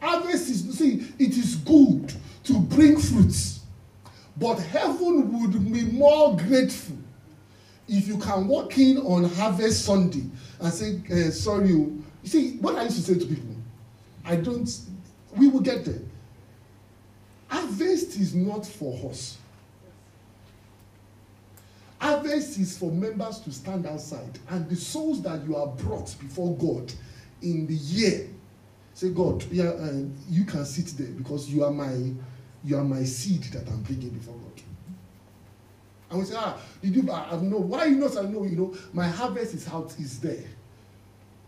Harvest 0.00 0.48
is, 0.48 0.78
see, 0.78 1.06
it 1.18 1.36
is 1.36 1.56
good 1.56 2.12
to 2.44 2.58
bring 2.58 2.98
fruits. 2.98 3.60
But 4.36 4.56
heaven 4.56 5.40
would 5.40 5.72
be 5.72 5.82
more 5.84 6.36
grateful 6.36 6.96
if 7.88 8.06
you 8.06 8.18
can 8.18 8.46
walk 8.46 8.78
in 8.78 8.98
on 8.98 9.24
Harvest 9.24 9.84
Sunday 9.84 10.24
and 10.60 10.72
say, 10.72 11.00
uh, 11.10 11.30
sorry, 11.30 11.68
you 11.68 12.04
see, 12.24 12.56
what 12.58 12.76
I 12.76 12.84
used 12.84 12.96
to 12.96 13.14
say 13.14 13.18
to 13.18 13.26
people, 13.26 13.56
I 14.24 14.36
don't, 14.36 14.68
we 15.36 15.48
will 15.48 15.60
get 15.60 15.84
there. 15.84 16.00
Harvest 17.48 18.20
is 18.20 18.34
not 18.34 18.66
for 18.66 19.10
us. 19.10 19.38
Harvest 21.98 22.58
is 22.58 22.78
for 22.78 22.92
members 22.92 23.40
to 23.40 23.50
stand 23.50 23.86
outside, 23.86 24.38
and 24.50 24.68
the 24.68 24.76
souls 24.76 25.20
that 25.22 25.44
you 25.44 25.56
are 25.56 25.66
brought 25.66 26.14
before 26.20 26.56
God 26.56 26.92
in 27.42 27.66
the 27.66 27.74
year, 27.74 28.28
say, 28.98 29.10
God, 29.10 29.44
yeah, 29.52 29.68
uh, 29.68 29.92
you 30.28 30.44
can 30.44 30.64
sit 30.64 30.86
there 30.98 31.12
because 31.12 31.48
you 31.48 31.62
are 31.62 31.70
my, 31.70 31.94
you 32.64 32.76
are 32.76 32.82
my 32.82 33.04
seed 33.04 33.44
that 33.44 33.68
I'm 33.68 33.80
bringing 33.82 34.08
before 34.10 34.34
God. 34.34 34.62
And 36.10 36.18
we 36.18 36.24
say, 36.24 36.34
ah, 36.36 36.58
did 36.82 36.96
you? 36.96 37.08
I, 37.08 37.30
I 37.30 37.40
know 37.40 37.58
why 37.58 37.84
you 37.84 37.96
not. 37.96 38.16
I 38.16 38.22
know 38.22 38.42
you 38.42 38.56
know 38.56 38.76
my 38.92 39.06
harvest 39.06 39.54
is 39.54 39.68
out, 39.68 39.94
is 40.00 40.18
there. 40.18 40.44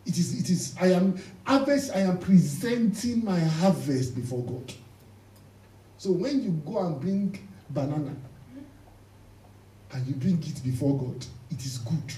It 0.06 0.16
is, 0.16 0.38
it 0.38 0.48
is. 0.48 0.76
I 0.80 0.92
am 0.92 1.20
harvest. 1.44 1.90
I 1.92 2.00
am 2.00 2.18
presenting 2.18 3.24
my 3.24 3.40
harvest 3.40 4.14
before 4.14 4.44
God. 4.44 4.72
So 5.98 6.12
when 6.12 6.44
you 6.44 6.50
go 6.50 6.86
and 6.86 7.00
bring 7.00 7.48
banana, 7.70 8.14
and 9.92 10.06
you 10.06 10.14
bring 10.14 10.40
it 10.40 10.62
before 10.62 10.96
God, 10.96 11.26
it 11.50 11.64
is 11.64 11.78
good. 11.78 12.14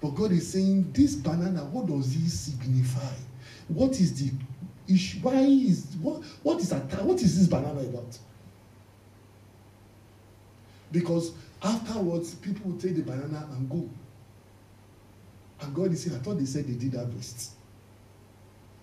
But 0.00 0.10
God 0.10 0.32
is 0.32 0.52
saying, 0.52 0.92
this 0.92 1.14
banana, 1.14 1.64
what 1.64 1.86
does 1.86 2.14
it 2.14 2.28
signify? 2.28 3.14
What 3.68 3.92
is 3.92 4.14
the 4.22 4.32
issue? 4.92 5.18
Why 5.20 5.40
is 5.40 5.96
what 6.00 6.22
what 6.42 6.60
is 6.60 6.70
that? 6.70 7.02
What 7.02 7.20
is 7.22 7.38
this 7.38 7.48
banana 7.48 7.80
about? 7.80 8.18
Because 10.92 11.32
afterwards, 11.62 12.34
people 12.36 12.70
will 12.70 12.78
take 12.78 12.94
the 12.96 13.02
banana 13.02 13.48
and 13.52 13.68
go. 13.68 13.88
And 15.60 15.74
God 15.74 15.92
is 15.92 16.04
saying, 16.04 16.16
I 16.16 16.20
thought 16.20 16.38
they 16.38 16.44
said 16.44 16.66
they 16.66 16.74
did 16.74 16.94
harvest. 16.94 17.52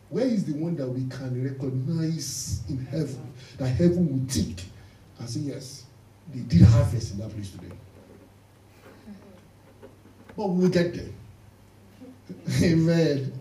Where 0.10 0.26
is 0.26 0.44
the 0.46 0.54
one 0.54 0.76
that 0.76 0.88
we 0.88 1.08
can 1.08 1.44
recognize 1.44 2.62
in 2.70 2.86
heaven, 2.86 3.32
that 3.58 3.68
heaven 3.70 4.10
will 4.12 4.28
tick 4.28 4.64
and 5.20 5.30
say, 5.30 5.40
Yes, 5.42 5.86
they 6.34 6.42
did 6.42 6.64
harvest 6.64 7.14
in 7.14 7.20
that 7.20 7.30
place 7.30 7.52
today. 7.52 7.74
Oh, 10.38 10.48
but 10.48 10.56
we'll 10.56 10.70
get 10.70 10.94
there. 10.94 11.10
Amen. 12.62 13.34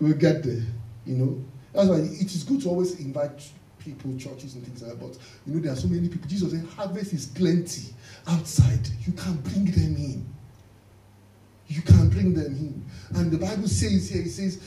We'll 0.00 0.14
get 0.14 0.42
there. 0.42 0.62
You 1.06 1.14
know. 1.16 1.44
That's 1.72 1.88
why 1.88 1.96
it 1.96 2.34
is 2.34 2.44
good 2.44 2.60
to 2.62 2.68
always 2.68 3.00
invite 3.00 3.50
people, 3.78 4.16
churches, 4.16 4.54
and 4.54 4.64
things 4.64 4.82
like 4.82 4.92
that. 4.92 5.00
But 5.00 5.18
you 5.46 5.54
know, 5.54 5.60
there 5.60 5.72
are 5.72 5.76
so 5.76 5.88
many 5.88 6.08
people. 6.08 6.28
Jesus 6.28 6.52
said, 6.52 6.66
harvest 6.76 7.12
is 7.12 7.26
plenty 7.26 7.92
outside. 8.26 8.88
You 9.06 9.12
can 9.12 9.34
bring 9.36 9.64
them 9.66 9.96
in. 9.96 10.26
You 11.66 11.82
can 11.82 12.08
bring 12.10 12.34
them 12.34 12.54
in. 12.54 12.84
And 13.16 13.32
the 13.32 13.38
Bible 13.38 13.68
says 13.68 14.10
here, 14.10 14.22
it 14.22 14.30
says, 14.30 14.60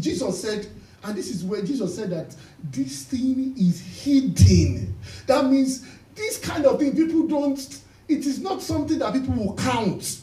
Jesus 0.00 0.42
said, 0.42 0.66
and 1.04 1.16
this 1.16 1.30
is 1.30 1.44
where 1.44 1.62
Jesus 1.62 1.96
said 1.96 2.10
that 2.10 2.36
this 2.62 3.04
thing 3.04 3.54
is 3.56 3.80
hidden. 3.80 4.94
That 5.26 5.46
means 5.46 5.86
this 6.14 6.38
kind 6.38 6.66
of 6.66 6.78
thing, 6.78 6.94
people 6.94 7.26
don't, 7.26 7.80
it 8.08 8.26
is 8.26 8.40
not 8.40 8.60
something 8.60 8.98
that 8.98 9.12
people 9.12 9.34
will 9.34 9.54
count. 9.54 10.21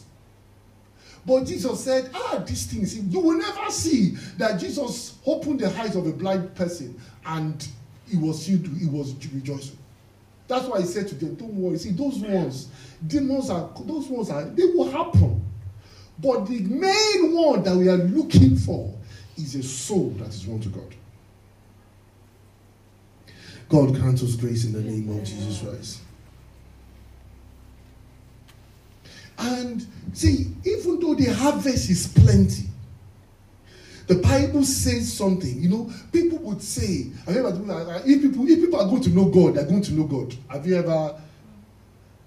But 1.30 1.46
Jesus 1.46 1.84
said, 1.84 2.10
Ah, 2.16 2.44
these 2.44 2.66
things, 2.66 2.98
you 2.98 3.20
will 3.20 3.38
never 3.38 3.70
see 3.70 4.16
that 4.40 4.60
Jesus 4.60 5.20
opened 5.28 5.60
the 5.60 5.70
eyes 5.80 5.96
of 5.96 6.08
a 6.08 6.12
blind 6.12 6.56
person 6.56 7.00
and 7.24 7.68
he 8.08 8.18
was 8.18 8.48
he 8.48 8.56
was 8.88 9.14
rejoicing. 9.32 9.78
That's 10.48 10.66
why 10.66 10.82
he 10.82 10.88
said 10.88 11.08
to 11.10 11.14
them, 11.14 11.36
Don't 11.36 11.54
worry. 11.54 11.78
See, 11.78 11.92
those 11.92 12.18
ones, 12.18 12.70
demons 13.06 13.52
are 13.52 13.70
those 13.86 14.08
ones 14.08 14.32
are 14.32 14.44
they 14.44 14.66
will 14.66 14.90
happen. 14.90 15.46
But 16.18 16.48
the 16.48 16.62
main 16.62 17.36
one 17.36 17.62
that 17.62 17.76
we 17.76 17.90
are 17.90 17.98
looking 17.98 18.56
for 18.56 18.92
is 19.38 19.54
a 19.54 19.62
soul 19.62 20.10
that 20.18 20.30
is 20.30 20.48
one 20.48 20.62
to 20.62 20.70
God. 20.70 20.96
God 23.70 23.94
grant 23.94 24.24
us 24.24 24.36
grace 24.36 24.66
in 24.66 24.74
the 24.74 24.82
name 24.82 25.16
of 25.16 25.24
Jesus 25.24 25.62
Christ. 25.62 26.00
And 29.40 29.86
see, 30.14 30.54
even 30.66 31.00
though 31.00 31.16
the 31.16 31.34
harvest 31.34 31.90
is 31.90 32.08
plenty, 32.08 32.66
the 34.08 34.16
Bible 34.16 34.64
says 34.64 35.12
something. 35.14 35.62
You 35.62 35.70
know, 35.70 35.94
people 36.12 36.40
would 36.40 36.62
say, 36.62 37.12
I 37.28 37.36
remember 37.36 37.74
uh, 37.74 38.02
if 38.06 38.22
people 38.22 38.50
if 38.50 38.60
people 38.60 38.82
are 38.82 38.88
going 38.88 39.04
to 39.04 39.10
know 39.10 39.26
God, 39.26 39.56
they're 39.56 39.66
going 39.66 39.84
to 39.84 39.94
know 39.94 40.04
God. 40.04 40.36
Have 40.50 40.66
you 40.66 40.76
ever 40.76 41.16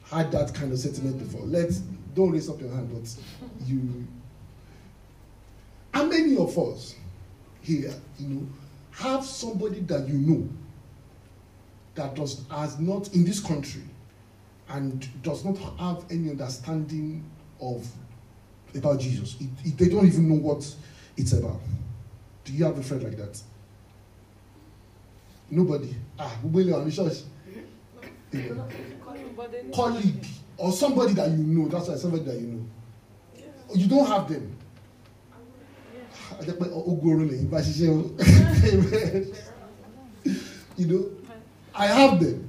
had 0.04 0.30
that 0.32 0.54
kind 0.54 0.72
of 0.72 0.78
sentiment 0.78 1.18
before? 1.18 1.42
Let's 1.42 1.78
don't 2.14 2.30
raise 2.30 2.48
up 2.48 2.60
your 2.60 2.70
hand, 2.70 2.88
but 2.92 3.66
you. 3.66 4.06
How 5.92 6.04
many 6.04 6.36
of 6.36 6.56
us 6.56 6.94
here, 7.60 7.92
you 8.18 8.28
know, 8.28 8.46
have 8.92 9.24
somebody 9.24 9.80
that 9.80 10.08
you 10.08 10.14
know 10.14 10.48
that 11.94 12.14
does 12.14 12.44
has 12.50 12.78
not 12.78 13.12
in 13.12 13.24
this 13.24 13.40
country 13.40 13.82
and 14.72 15.22
does 15.22 15.44
not 15.44 15.56
have 15.78 16.04
any 16.10 16.30
understanding 16.30 17.24
of 17.60 17.86
about 18.74 18.98
Jesus. 19.00 19.36
It, 19.38 19.48
it, 19.64 19.78
they 19.78 19.88
don't 19.88 20.06
even 20.06 20.28
know 20.28 20.36
what 20.36 20.66
it's 21.16 21.32
about. 21.32 21.60
Do 22.44 22.52
you 22.52 22.64
have 22.64 22.78
a 22.78 22.82
friend 22.82 23.02
like 23.02 23.16
that? 23.18 23.40
Nobody. 25.50 25.94
Ah, 26.18 26.34
Ubele 26.44 26.74
on 26.74 26.84
the 26.88 26.92
church. 26.92 27.18
Colleague 29.74 30.26
or 30.56 30.72
somebody 30.72 31.12
that 31.14 31.30
you 31.30 31.36
know. 31.36 31.68
That's 31.68 31.88
why 31.88 31.96
somebody 31.96 32.24
that 32.24 32.40
you 32.40 32.46
know. 32.46 32.64
You 33.74 33.88
don't 33.88 34.06
have 34.06 34.28
them. 34.28 34.56
you 40.76 40.86
know, 40.86 41.10
I 41.74 41.86
have 41.86 42.20
them. 42.20 42.48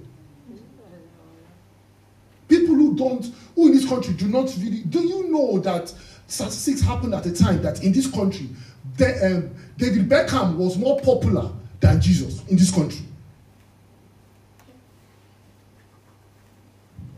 People 2.48 2.76
who 2.94 2.98
don't, 2.98 3.26
who 3.56 3.68
in 3.68 3.74
this 3.74 3.88
country 3.88 4.14
do 4.14 4.28
not 4.28 4.54
really, 4.60 4.82
do 4.82 5.02
you 5.02 5.32
know 5.32 5.60
that 5.60 5.94
statistics 6.28 6.82
happened 6.82 7.14
at 7.14 7.26
a 7.26 7.34
time 7.34 7.62
that 7.62 7.84
in 7.84 7.92
this 7.92 8.10
country, 8.10 8.50
the, 8.98 9.26
um, 9.26 9.56
David 9.78 10.10
Beckham 10.10 10.56
was 10.58 10.78
more 10.78 11.00
popular 11.02 11.50
than 11.80 12.00
Jesus 12.00 12.46
in 12.48 12.58
this 12.58 12.72
country? 12.72 13.06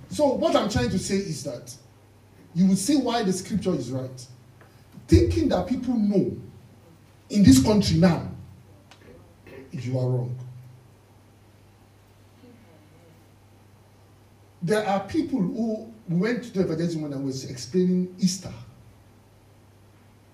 So, 0.10 0.27
what 0.27 0.55
I'm 0.55 0.70
trying 0.70 0.89
to 0.91 1.00
say 1.00 1.15
is 1.15 1.44
that 1.44 1.75
you 2.53 2.67
will 2.67 2.77
see 2.77 2.96
why 2.96 3.24
the 3.24 3.34
scripture 3.34 3.75
is 3.75 3.91
right. 3.91 4.25
Thinking 5.08 5.50
that 5.50 5.67
people 5.67 5.94
know 5.94 6.38
in 7.29 7.44
this 7.44 7.62
country 7.62 7.98
now, 7.98 8.29
you 9.72 10.00
are 10.00 10.08
wrong. 10.08 10.38
There 14.65 14.84
are 14.88 15.01
people 15.01 15.39
who 15.39 15.93
went 16.10 16.43
to 16.43 16.51
the 16.53 16.62
evangelism 16.62 17.03
when 17.03 17.13
I 17.13 17.17
was 17.17 17.50
explaining 17.51 18.15
Easter 18.19 18.51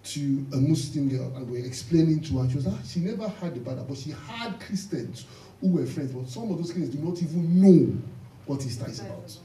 to 0.04 0.46
a 0.54 0.56
Muslim 0.56 1.10
girl, 1.10 1.36
and 1.36 1.50
we 1.50 1.60
were 1.60 1.68
explaining 1.68 2.22
to 2.22 2.40
her. 2.40 2.50
She 2.50 2.56
was 2.56 2.66
like, 2.66 2.86
she 2.86 3.02
never 3.02 3.28
heard 3.28 3.58
about 3.58 3.76
that, 3.76 3.88
but 3.90 3.98
she 3.98 4.12
had 4.12 4.58
Christians 4.62 5.26
who 5.60 5.72
were 5.74 5.86
friends, 5.86 6.14
but 6.14 6.30
some 6.30 6.50
of 6.50 6.58
those 6.58 6.72
Christians 6.72 6.96
do 6.96 7.04
not 7.04 7.22
even 7.22 7.62
know 7.62 8.02
what 8.46 8.66
Easter 8.66 8.90
is 8.90 9.02
about. 9.02 9.38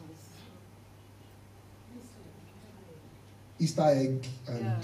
Easter 3.58 3.82
egg 3.82 4.24
and 4.46 4.64
yeah. 4.64 4.80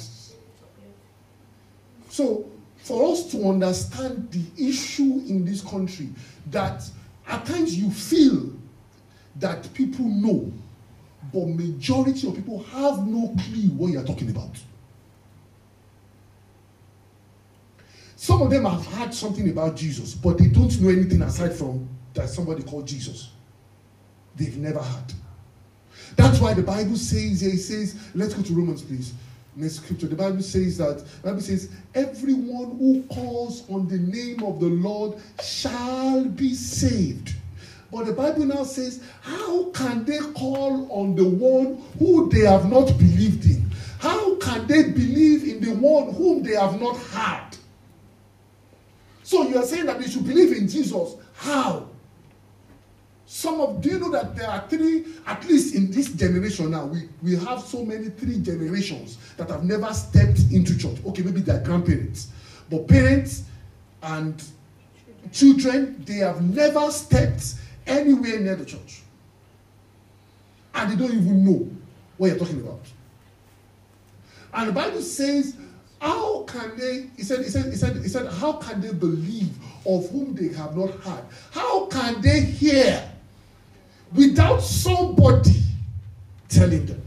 so 2.08 2.50
for 2.78 3.12
us 3.12 3.30
to 3.30 3.46
understand 3.48 4.30
the 4.32 4.68
issue 4.68 5.22
in 5.28 5.44
this 5.44 5.60
country 5.60 6.08
that 6.50 6.82
at 7.28 7.44
times 7.44 7.76
you 7.76 7.90
feel 7.90 8.50
that 9.36 9.72
people 9.74 10.04
know, 10.04 10.52
but 11.32 11.46
majority 11.46 12.28
of 12.28 12.34
people 12.34 12.62
have 12.64 13.06
no 13.06 13.34
clue 13.38 13.70
what 13.76 13.92
you're 13.92 14.04
talking 14.04 14.30
about. 14.30 14.60
Some 18.16 18.42
of 18.42 18.50
them 18.50 18.64
have 18.64 18.86
heard 18.86 19.12
something 19.12 19.50
about 19.50 19.76
Jesus, 19.76 20.14
but 20.14 20.38
they 20.38 20.46
don't 20.46 20.80
know 20.80 20.90
anything 20.90 21.22
aside 21.22 21.54
from 21.54 21.88
that 22.14 22.28
somebody 22.28 22.62
called 22.62 22.86
Jesus. 22.86 23.30
They've 24.36 24.56
never 24.56 24.80
heard. 24.80 25.12
That's 26.16 26.38
why 26.40 26.54
the 26.54 26.62
Bible 26.62 26.96
says, 26.96 27.42
it 27.42 27.58
says, 27.58 27.96
let's 28.14 28.34
go 28.34 28.42
to 28.42 28.52
Romans, 28.52 28.82
please. 28.82 29.14
Next 29.56 29.76
scripture. 29.76 30.06
The 30.06 30.16
Bible 30.16 30.40
says 30.42 30.78
that, 30.78 31.04
the 31.04 31.28
Bible 31.28 31.40
says, 31.40 31.70
everyone 31.94 32.78
who 32.78 33.02
calls 33.12 33.68
on 33.68 33.88
the 33.88 33.98
name 33.98 34.42
of 34.42 34.60
the 34.60 34.68
Lord 34.68 35.18
shall 35.42 36.24
be 36.24 36.54
saved. 36.54 37.34
But 37.92 38.06
the 38.06 38.14
Bible 38.14 38.46
now 38.46 38.64
says, 38.64 39.02
how 39.20 39.64
can 39.70 40.04
they 40.06 40.18
call 40.18 40.90
on 40.90 41.14
the 41.14 41.28
one 41.28 41.82
who 41.98 42.30
they 42.30 42.40
have 42.40 42.70
not 42.70 42.86
believed 42.86 43.44
in? 43.44 43.70
How 43.98 44.36
can 44.36 44.66
they 44.66 44.84
believe 44.84 45.44
in 45.44 45.60
the 45.60 45.74
one 45.74 46.14
whom 46.14 46.42
they 46.42 46.54
have 46.54 46.80
not 46.80 46.96
heard? 46.96 47.58
So 49.22 49.42
you 49.46 49.58
are 49.58 49.64
saying 49.64 49.86
that 49.86 50.00
they 50.00 50.08
should 50.08 50.26
believe 50.26 50.56
in 50.56 50.68
Jesus. 50.68 51.16
How? 51.34 51.86
Some 53.26 53.60
of 53.60 53.82
do 53.82 53.90
you 53.90 53.98
know 53.98 54.10
that 54.10 54.36
there 54.36 54.48
are 54.48 54.66
three, 54.68 55.06
at 55.26 55.46
least 55.46 55.74
in 55.74 55.90
this 55.90 56.12
generation 56.12 56.70
now, 56.70 56.86
we, 56.86 57.08
we 57.22 57.36
have 57.36 57.60
so 57.60 57.84
many 57.84 58.08
three 58.08 58.40
generations 58.40 59.18
that 59.36 59.50
have 59.50 59.64
never 59.64 59.92
stepped 59.92 60.40
into 60.50 60.78
church. 60.78 60.96
Okay, 61.06 61.22
maybe 61.22 61.40
they're 61.40 61.62
grandparents. 61.62 62.28
But 62.70 62.88
parents 62.88 63.44
and 64.02 64.42
children, 65.30 66.02
they 66.06 66.16
have 66.16 66.42
never 66.42 66.90
stepped 66.90 67.54
anywhere 67.86 68.40
near 68.40 68.56
the 68.56 68.64
church. 68.64 69.02
And 70.74 70.90
they 70.90 70.96
don't 70.96 71.14
even 71.14 71.44
know 71.44 71.70
what 72.16 72.28
you're 72.28 72.38
talking 72.38 72.60
about. 72.60 72.80
And 74.54 74.68
the 74.68 74.72
Bible 74.72 75.02
says, 75.02 75.56
how 76.00 76.42
can 76.42 76.76
they, 76.76 77.08
he 77.16 77.22
said, 77.22 77.40
he 77.40 77.50
said, 77.50 77.66
he 77.66 77.76
said, 77.76 77.96
he 77.96 78.08
said, 78.08 78.30
how 78.32 78.54
can 78.54 78.80
they 78.80 78.92
believe 78.92 79.56
of 79.86 80.10
whom 80.10 80.34
they 80.34 80.48
have 80.54 80.76
not 80.76 80.90
heard? 81.00 81.24
How 81.52 81.86
can 81.86 82.20
they 82.20 82.40
hear 82.40 83.08
without 84.12 84.60
somebody 84.60 85.62
telling 86.48 86.86
them? 86.86 87.02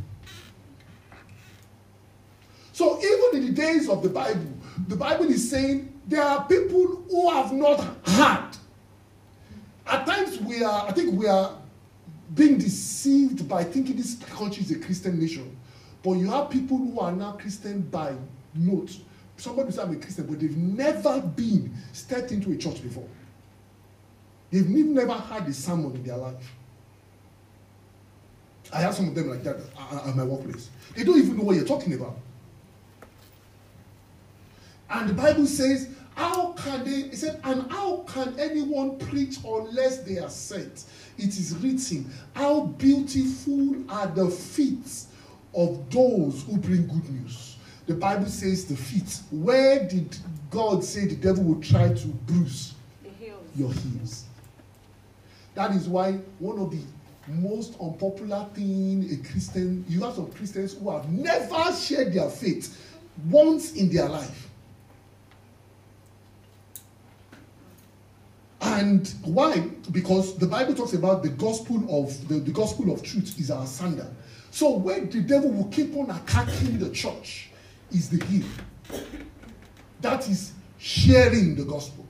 So 2.72 2.98
even 2.98 3.42
in 3.42 3.46
the 3.48 3.62
days 3.62 3.90
of 3.90 4.02
the 4.04 4.10
Bible, 4.10 4.48
the 4.88 4.96
Bible 4.96 5.26
is 5.26 5.50
saying 5.50 5.94
there 6.08 6.24
are 6.24 6.46
people 6.46 7.04
who 7.10 7.30
have 7.32 7.54
not 7.54 7.80
heard 8.06 8.58
at 9.88 10.06
times 10.06 10.40
we 10.42 10.64
are, 10.64 10.88
I 10.88 10.92
think 10.92 11.20
we 11.20 11.28
are 11.28 11.58
being 12.34 12.58
deceived 12.58 13.48
by 13.48 13.64
thinking 13.64 13.96
this 13.96 14.16
country 14.16 14.64
is 14.64 14.72
a 14.72 14.80
Christian 14.80 15.20
nation. 15.20 15.56
But 16.04 16.14
you 16.14 16.30
have 16.30 16.50
people 16.50 16.78
who 16.78 17.00
are 17.00 17.12
now 17.12 17.34
Christian 17.34 17.82
by 17.82 18.16
note. 18.54 18.96
Somebody 19.38 19.72
say 19.72 19.82
I'm 19.82 19.92
a 19.92 19.96
Christian, 19.96 20.26
but 20.28 20.40
they've 20.40 20.56
never 20.56 21.22
been 21.22 21.74
stepped 21.94 22.32
into 22.32 22.52
a 22.52 22.58
church 22.58 22.82
before. 22.82 23.08
They've 24.52 24.68
never 24.68 25.14
had 25.14 25.48
a 25.48 25.54
sermon 25.54 25.96
in 25.96 26.04
their 26.04 26.18
life. 26.18 26.54
I 28.72 28.82
have 28.82 28.96
some 28.96 29.08
of 29.08 29.16
them 29.16 29.30
like 29.30 29.44
that 29.44 29.58
at 30.08 30.16
my 30.16 30.24
workplace. 30.24 30.70
They 30.96 31.04
don't 31.04 31.18
even 31.18 31.38
know 31.38 31.44
what 31.44 31.56
you're 31.56 31.66
talking 31.66 31.94
about. 31.94 32.18
And 34.90 35.10
the 35.10 35.14
Bible 35.14 35.46
says 35.46 35.90
how 36.16 36.54
can 36.54 36.84
they, 36.84 37.10
he 37.10 37.16
said, 37.16 37.40
and 37.44 37.70
how 37.72 38.06
can 38.08 38.40
anyone 38.40 38.98
preach 38.98 39.38
unless 39.46 40.00
they 40.00 40.18
are 40.18 40.30
sent? 40.30 40.86
It 41.18 41.30
is 41.38 41.56
written, 41.58 42.12
How 42.34 42.62
beautiful 42.62 43.76
are 43.90 44.08
the 44.08 44.30
feet 44.30 45.06
of 45.56 45.90
those 45.90 46.44
who 46.44 46.58
bring 46.58 46.88
good 46.88 47.10
news. 47.10 47.58
The 47.88 47.94
Bible 47.94 48.26
says 48.26 48.66
the 48.66 48.76
feet. 48.76 49.20
Where 49.32 49.88
did 49.88 50.18
God 50.50 50.84
say 50.84 51.06
the 51.06 51.16
devil 51.16 51.44
would 51.46 51.64
try 51.64 51.94
to 51.94 52.08
bruise? 52.08 52.74
Your 53.56 53.72
heels. 53.72 54.26
That 55.54 55.72
is 55.72 55.88
why 55.88 56.14
one 56.40 56.60
of 56.60 56.72
the 56.72 56.82
most 57.28 57.76
unpopular 57.80 58.48
thing 58.54 59.08
a 59.12 59.32
Christian, 59.32 59.86
you 59.88 60.02
have 60.02 60.16
some 60.16 60.32
Christians 60.32 60.74
who 60.74 60.92
have 60.92 61.10
never 61.10 61.74
shared 61.74 62.14
their 62.14 62.30
faith 62.30 63.00
once 63.30 63.74
in 63.74 63.90
their 63.92 64.10
life. 64.10 64.45
And 68.76 69.08
why? 69.24 69.60
Because 69.94 70.38
the 70.38 70.48
Bible 70.48 70.76
talks 70.76 70.94
about 70.94 71.24
the 71.24 71.30
gospel 71.30 71.78
of 71.90 72.28
the, 72.28 72.36
the 72.36 72.52
gospel 72.52 72.92
of 72.92 73.02
truth 73.04 73.40
is 73.40 73.50
our 73.50 73.66
standard. 73.66 74.14
So 74.52 74.72
when 74.76 75.10
the 75.10 75.22
devil 75.22 75.50
will 75.50 75.70
keep 75.70 75.96
on 75.96 76.10
attacking 76.10 76.80
the 76.80 76.90
church 76.90 77.52
is 77.92 78.10
the 78.10 78.24
heel. 78.26 78.46
That 80.02 80.28
is 80.28 80.52
sharing 80.78 81.56
the 81.56 81.64
gospel. 81.64 82.06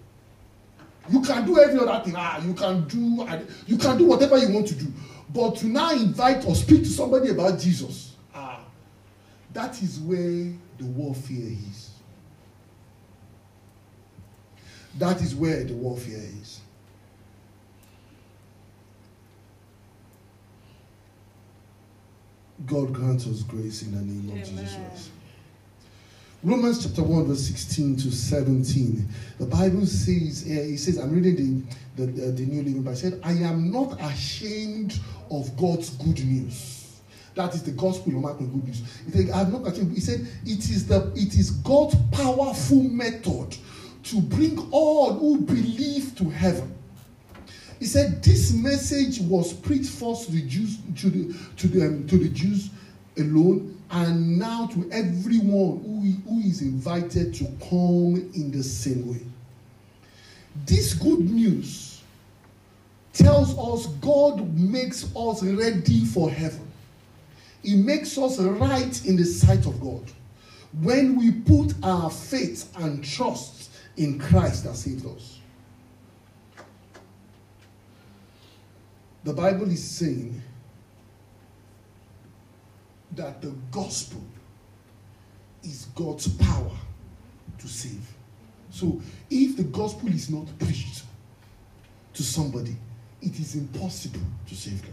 You 1.11 1.21
can 1.21 1.45
do 1.45 1.59
every 1.59 1.79
other 1.79 2.03
thing. 2.03 2.15
Ah, 2.17 2.43
you 2.43 2.55
can 2.55 2.87
do 2.87 3.27
you 3.67 3.77
can 3.77 3.97
do 3.99 4.05
whatever 4.07 4.37
you 4.39 4.51
want 4.51 4.67
to 4.69 4.75
do. 4.75 4.91
But 5.29 5.57
to 5.57 5.67
now 5.67 5.91
invite 5.91 6.45
or 6.45 6.55
speak 6.55 6.79
to 6.79 6.89
somebody 6.89 7.29
about 7.29 7.59
Jesus, 7.59 8.15
ah, 8.33 8.59
that 9.53 9.83
is 9.83 9.99
where 9.99 10.51
the 10.79 10.85
warfare 10.85 11.37
is. 11.69 11.94
That 14.97 15.21
is 15.21 15.35
where 15.35 15.63
the 15.63 15.73
warfare 15.73 16.23
is. 16.41 16.61
God 22.65 22.93
grant 22.93 23.27
us 23.27 23.43
grace 23.43 23.83
in 23.83 23.91
the 23.91 24.01
name 24.01 24.29
of 24.29 24.47
Jesus 24.47 24.75
Christ. 24.75 25.09
Romans 26.43 26.85
chapter 26.85 27.03
1, 27.03 27.25
verse 27.25 27.47
16 27.47 27.97
to 27.97 28.11
17. 28.11 29.07
The 29.39 29.45
Bible 29.45 29.85
says, 29.85 30.45
uh, 30.47 30.61
it 30.61 30.77
says, 30.77 30.97
I'm 30.97 31.11
reading 31.11 31.67
the, 31.95 32.05
the, 32.05 32.31
the 32.31 32.45
New 32.45 32.61
Living 32.61 32.83
Bible. 32.83 32.91
It 32.91 32.97
said, 32.97 33.19
I 33.23 33.31
am 33.31 33.71
not 33.71 33.99
ashamed 33.99 34.99
of 35.31 35.55
God's 35.57 35.89
good 35.89 36.23
news. 36.23 37.01
That 37.33 37.53
is 37.53 37.63
the 37.63 37.71
gospel 37.71 38.15
of 38.15 38.21
my 38.21 38.33
good 38.33 38.63
news. 38.63 38.81
He 39.05 39.11
said, 39.11 39.31
I'm 39.31 39.51
not 39.51 39.67
ashamed. 39.67 39.91
He 39.93 39.99
said, 39.99 40.27
it 40.45 40.59
is 40.69 40.87
the 40.87 41.11
it 41.15 41.35
is 41.35 41.51
God's 41.51 41.95
powerful 42.11 42.83
method 42.83 43.57
to 44.05 44.21
bring 44.21 44.57
all 44.71 45.13
who 45.13 45.41
believe 45.41 46.15
to 46.15 46.29
heaven. 46.29 46.73
He 47.79 47.85
said 47.85 48.23
this 48.23 48.53
message 48.53 49.19
was 49.19 49.51
preached 49.51 49.89
first 49.89 50.27
to 50.27 50.31
the 50.31 50.41
Jews, 50.43 50.77
to 50.97 51.09
the 51.09 51.35
to 51.57 51.67
the 51.67 51.87
um, 51.87 52.07
to 52.07 52.17
the 52.17 52.29
Jews 52.29 52.69
alone, 53.17 53.81
and 53.91 54.39
now 54.39 54.67
to 54.67 54.89
everyone 54.91 55.81
who, 55.83 56.29
who 56.29 56.39
is 56.39 56.61
invited 56.61 57.33
to 57.35 57.45
come 57.67 58.31
in 58.33 58.51
the 58.51 58.63
same 58.63 59.09
way. 59.09 59.21
This 60.65 60.93
good 60.93 61.19
news 61.19 62.01
tells 63.11 63.57
us 63.57 63.87
God 63.95 64.53
makes 64.57 65.05
us 65.15 65.43
ready 65.43 66.05
for 66.05 66.29
heaven. 66.29 66.71
He 67.63 67.75
makes 67.75 68.17
us 68.17 68.39
right 68.39 69.05
in 69.05 69.15
the 69.15 69.25
sight 69.25 69.65
of 69.65 69.81
God 69.81 70.03
when 70.81 71.15
we 71.17 71.31
put 71.31 71.73
our 71.83 72.09
faith 72.09 72.71
and 72.77 73.03
trust 73.03 73.54
in 73.97 74.19
Christ 74.19 74.63
that 74.65 74.75
saved 74.75 75.05
us. 75.05 75.39
The 79.23 79.33
Bible 79.33 79.69
is 79.71 79.83
saying 79.83 80.41
that 83.13 83.41
the 83.41 83.53
gospel 83.71 84.21
is 85.63 85.85
God's 85.95 86.27
power 86.27 86.71
to 87.57 87.67
save. 87.67 88.07
So 88.69 89.01
if 89.29 89.57
the 89.57 89.63
gospel 89.63 90.09
is 90.09 90.29
not 90.29 90.47
preached 90.59 91.03
to 92.13 92.23
somebody, 92.23 92.75
it 93.21 93.39
is 93.39 93.55
impossible 93.55 94.21
to 94.47 94.55
save 94.55 94.81
them. 94.81 94.91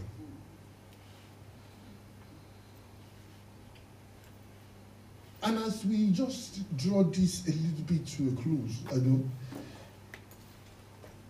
And 5.43 5.59
as 5.83 5.89
we 5.89 6.11
just 6.11 6.77
draw 6.77 7.03
this 7.03 7.47
a 7.47 7.51
little 7.51 7.83
bit 7.87 8.05
to 8.07 8.29
a 8.29 8.41
close, 8.41 8.79
I 8.91 9.05
know, 9.05 9.23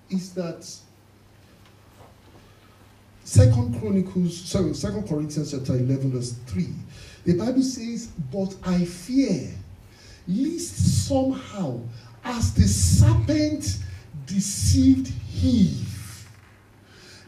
is 0.10 0.34
that 0.34 0.68
Second 3.24 3.80
Chronicles, 3.80 4.38
sorry, 4.38 4.74
Second 4.74 5.08
Corinthians 5.08 5.52
chapter 5.52 5.74
11, 5.76 6.12
verse 6.12 6.34
3. 6.48 6.68
The 7.26 7.38
Bible 7.38 7.62
says, 7.62 8.08
But 8.32 8.56
I 8.64 8.86
fear, 8.86 9.50
lest 10.28 11.08
somehow, 11.08 11.80
as 12.24 12.54
the 12.54 12.68
serpent 12.68 13.80
deceived 14.26 15.12
Eve, 15.42 16.28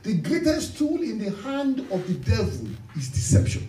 the 0.04 0.16
greatest 0.18 0.78
tool 0.78 1.02
in 1.02 1.18
the 1.18 1.32
hand 1.42 1.80
of 1.92 2.06
the 2.08 2.14
devil 2.30 2.68
is 2.96 3.10
deception. 3.10 3.68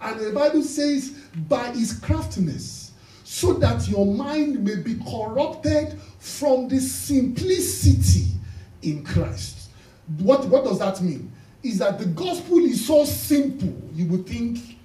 And 0.00 0.20
the 0.20 0.32
Bible 0.32 0.62
says, 0.62 1.10
by 1.48 1.70
his 1.70 1.92
craftiness, 1.92 2.92
so 3.24 3.52
that 3.54 3.86
your 3.88 4.06
mind 4.06 4.64
may 4.64 4.76
be 4.76 4.94
corrupted 5.10 5.98
from 6.18 6.68
the 6.68 6.80
simplicity 6.80 8.28
in 8.82 9.04
Christ. 9.04 9.70
What, 10.18 10.46
what 10.46 10.64
does 10.64 10.78
that 10.78 11.00
mean? 11.02 11.30
Is 11.62 11.78
that 11.78 11.98
the 11.98 12.06
gospel 12.06 12.58
is 12.58 12.86
so 12.86 13.04
simple, 13.04 13.74
you 13.92 14.06
would 14.06 14.26
think, 14.26 14.78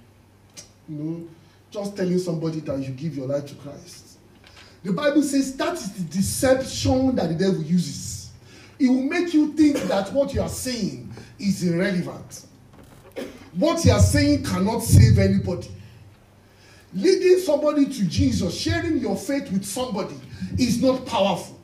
you 0.88 0.96
know, 0.96 1.28
just 1.70 1.96
telling 1.96 2.18
somebody 2.18 2.60
that 2.60 2.78
you 2.80 2.90
give 2.90 3.16
your 3.16 3.26
life 3.26 3.46
to 3.46 3.54
Christ. 3.54 4.18
The 4.82 4.92
Bible 4.92 5.22
says 5.22 5.56
that 5.56 5.74
is 5.74 5.92
the 5.92 6.04
deception 6.04 7.16
that 7.16 7.28
the 7.30 7.34
devil 7.34 7.62
uses. 7.62 8.30
It 8.78 8.88
will 8.88 9.02
make 9.02 9.32
you 9.32 9.54
think 9.54 9.76
that 9.84 10.12
what 10.12 10.34
you 10.34 10.42
are 10.42 10.48
saying 10.48 11.10
is 11.38 11.62
irrelevant. 11.62 12.46
What 13.56 13.84
you 13.84 13.92
are 13.92 14.00
saying 14.00 14.44
cannot 14.44 14.80
save 14.80 15.18
anybody. 15.18 15.70
Leading 16.92 17.38
somebody 17.38 17.86
to 17.86 18.04
Jesus, 18.06 18.56
sharing 18.56 18.98
your 18.98 19.16
faith 19.16 19.50
with 19.50 19.64
somebody 19.64 20.14
is 20.58 20.80
not 20.82 21.04
powerful. 21.06 21.60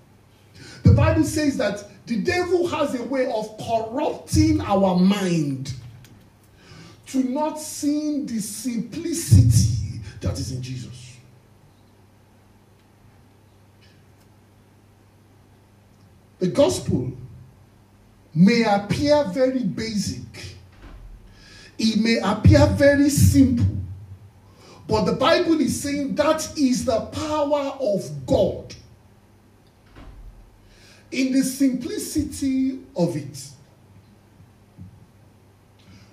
The 0.83 0.93
Bible 0.93 1.25
says 1.25 1.57
that 1.59 1.85
the 2.07 2.21
devil 2.23 2.67
has 2.67 2.99
a 2.99 3.03
way 3.05 3.31
of 3.33 3.57
corrupting 3.59 4.61
our 4.61 4.97
mind 4.97 5.73
to 7.07 7.25
not 7.25 7.61
seeing 7.61 8.27
the 8.27 8.41
simplicity 8.41 10.01
that 10.21 10.39
is 10.39 10.53
in 10.53 10.63
Jesus. 10.63 11.17
The 16.39 16.49
gospel 16.49 17.13
may 18.35 18.63
appear 18.63 19.25
very 19.25 19.63
basic, 19.63 20.57
it 21.81 21.99
may 21.99 22.19
appear 22.19 22.67
very 22.67 23.09
simple, 23.09 23.65
but 24.87 25.05
the 25.05 25.13
Bible 25.13 25.59
is 25.61 25.81
saying 25.83 26.15
that 26.17 26.59
is 26.59 26.85
the 26.85 27.01
power 27.07 27.75
of 27.81 28.27
God 28.27 28.75
in 31.11 31.33
the 31.33 31.43
simplicity 31.43 32.81
of 32.95 33.17
it. 33.17 33.49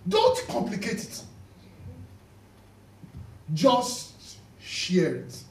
Don't 0.08 0.48
complicate 0.48 1.04
it. 1.04 1.22
Just 3.54 4.38
share 4.62 5.16
it. 5.16 5.44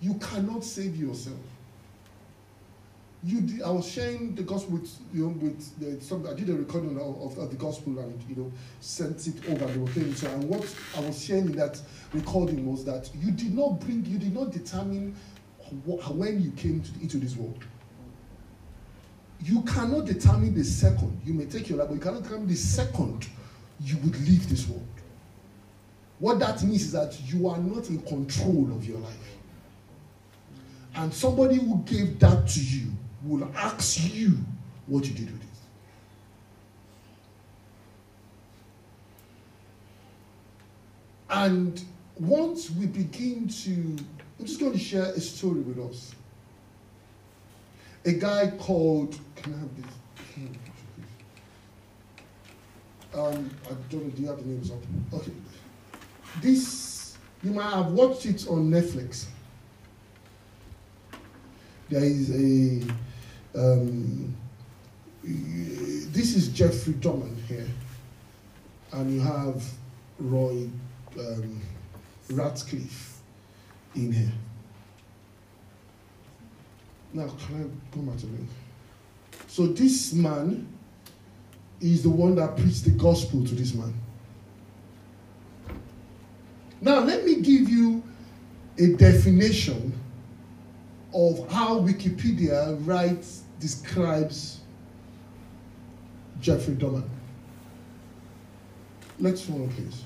You 0.00 0.14
cannot 0.14 0.64
save 0.64 0.96
yourself. 0.96 1.36
You 3.24 3.40
did, 3.40 3.62
I 3.62 3.70
was 3.70 3.88
sharing 3.88 4.34
the 4.34 4.42
gospel 4.42 4.78
with 4.78 4.90
you 5.14 5.22
know 5.22 5.28
with 5.28 5.78
the, 5.78 6.04
some. 6.04 6.26
I 6.26 6.34
did 6.34 6.48
a 6.50 6.54
recording 6.54 6.98
of, 6.98 7.38
of, 7.38 7.50
the 7.50 7.56
gospel 7.56 8.00
and 8.00 8.20
you 8.28 8.34
know 8.34 8.52
sent 8.80 9.28
it 9.28 9.36
over. 9.48 9.66
Playing 9.90 10.10
it. 10.10 10.18
So, 10.18 10.28
and 10.28 10.48
what 10.48 10.74
I 10.96 11.00
was 11.00 11.24
sharing 11.24 11.46
in 11.46 11.52
that 11.52 11.80
recording 12.12 12.66
was 12.66 12.84
that 12.84 13.10
you 13.14 13.30
did 13.30 13.54
not 13.54 13.78
bring, 13.80 14.04
you 14.06 14.18
did 14.18 14.34
not 14.34 14.50
determine 14.50 15.14
wh- 15.86 16.16
when 16.16 16.42
you 16.42 16.50
came 16.52 16.82
to, 16.82 16.90
into 17.00 17.18
this 17.18 17.36
world. 17.36 17.62
You 19.40 19.62
cannot 19.62 20.06
determine 20.06 20.54
the 20.54 20.64
second. 20.64 21.20
You 21.24 21.34
may 21.34 21.46
take 21.46 21.68
your 21.68 21.78
life, 21.78 21.88
but 21.88 21.94
you 21.94 22.00
cannot 22.00 22.24
determine 22.24 22.48
the 22.48 22.56
second 22.56 23.28
you 23.80 23.98
would 23.98 24.20
leave 24.28 24.48
this 24.48 24.68
world. 24.68 24.86
What 26.18 26.38
that 26.40 26.62
means 26.62 26.82
is 26.82 26.92
that 26.92 27.20
you 27.26 27.48
are 27.48 27.58
not 27.58 27.88
in 27.88 28.00
control 28.02 28.70
of 28.72 28.84
your 28.84 28.98
life. 28.98 29.36
And 30.94 31.12
somebody 31.12 31.56
who 31.56 31.82
gave 31.84 32.18
that 32.20 32.46
to 32.48 32.60
you 32.60 32.92
will 33.24 33.50
ask 33.56 34.12
you 34.12 34.38
what 34.86 35.06
you 35.06 35.14
did 35.14 35.30
with 35.32 35.42
it. 35.42 35.48
And 41.30 41.82
once 42.18 42.70
we 42.70 42.86
begin 42.86 43.48
to, 43.48 43.70
I'm 44.38 44.46
just 44.46 44.60
going 44.60 44.72
to 44.72 44.78
share 44.78 45.04
a 45.04 45.20
story 45.20 45.60
with 45.60 45.78
us. 45.78 46.14
A 48.04 48.12
guy 48.12 48.52
called, 48.58 49.18
can 49.36 49.54
I 49.54 49.58
have 49.58 49.76
this? 49.76 49.86
Um, 53.14 53.50
I 53.66 53.74
don't 53.90 54.04
know, 54.04 54.10
do 54.10 54.22
you 54.22 54.28
have 54.28 54.38
the 54.38 54.44
names 54.44 54.70
up? 54.70 54.78
Okay. 55.12 55.32
This, 56.40 57.16
you 57.42 57.50
might 57.50 57.70
have 57.70 57.92
watched 57.92 58.24
it 58.24 58.46
on 58.48 58.70
Netflix. 58.70 59.26
There 61.90 62.02
is 62.02 62.30
a, 62.30 62.82
um, 63.54 64.34
this 65.22 66.34
is 66.34 66.48
Jeffrey 66.48 66.94
Dahmer 66.94 67.34
here, 67.46 67.68
and 68.92 69.12
you 69.12 69.20
have 69.20 69.64
Roy 70.18 70.68
um, 71.18 71.60
Ratcliff 72.28 73.18
in 73.94 74.12
here. 74.12 74.32
Now, 77.12 77.28
can 77.46 77.56
I 77.56 77.94
come 77.94 78.06
back 78.06 78.18
to 78.18 78.26
me? 78.26 78.46
So 79.48 79.66
this 79.66 80.12
man 80.14 80.66
is 81.80 82.02
the 82.02 82.10
one 82.10 82.36
that 82.36 82.56
preached 82.56 82.84
the 82.84 82.90
gospel 82.90 83.44
to 83.44 83.54
this 83.54 83.74
man. 83.74 83.92
Now, 86.80 87.00
let 87.00 87.24
me 87.24 87.36
give 87.42 87.68
you 87.68 88.02
a 88.78 88.94
definition 88.94 89.92
of 91.14 91.50
how 91.52 91.80
Wikipedia 91.80 92.76
writes, 92.86 93.41
describes 93.62 94.60
Jeffrey 96.40 96.74
Dahmer. 96.74 97.04
Let's 99.20 99.42
follow, 99.42 99.68
please. 99.68 100.02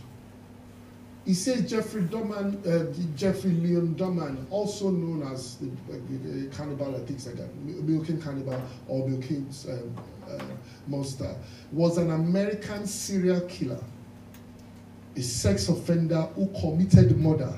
he 1.25 1.35
says 1.35 1.69
Jeffrey 1.69 2.03
Dahmer, 2.03 2.45
uh, 2.67 2.93
Jeffrey 3.17 3.51
Leon 3.51 3.97
Dahmer, 3.99 4.37
also 4.51 4.91
known 4.91 5.33
as 5.33 5.57
the, 5.57 5.69
uh, 5.93 6.57
cannibal, 6.57 6.95
I 6.95 7.01
think 7.01 7.19
like 7.27 7.55
Milwaukee 7.65 8.17
Cannibal 8.19 8.63
or 8.87 9.09
Milwaukee 9.09 9.45
um, 9.69 9.97
uh, 10.31 10.39
monster, 10.87 11.35
was 11.73 11.97
an 11.97 12.11
American 12.11 12.87
serial 12.87 13.41
killer, 13.49 13.83
a 15.17 15.23
sex 15.23 15.69
offender 15.69 16.23
who 16.37 16.47
committed 16.61 17.19
murder 17.19 17.55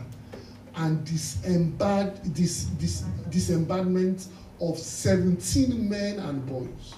and 0.77 1.05
disemboweled, 1.05 2.33
dis, 2.33 2.65
dis, 2.79 3.05
disembowelment 3.31 4.29
of 4.61 4.79
17 4.79 5.89
men 5.89 6.19
and 6.19 6.45
boys. 6.47 6.95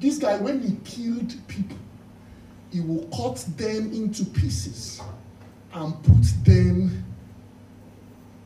This 0.00 0.18
guy, 0.18 0.36
when 0.38 0.60
he 0.60 0.76
killed 0.84 1.34
people, 1.48 1.78
he 2.70 2.80
will 2.80 3.06
cut 3.16 3.44
them 3.56 3.92
into 3.92 4.24
pieces 4.24 5.00
and 5.72 6.02
put 6.02 6.44
them 6.44 7.04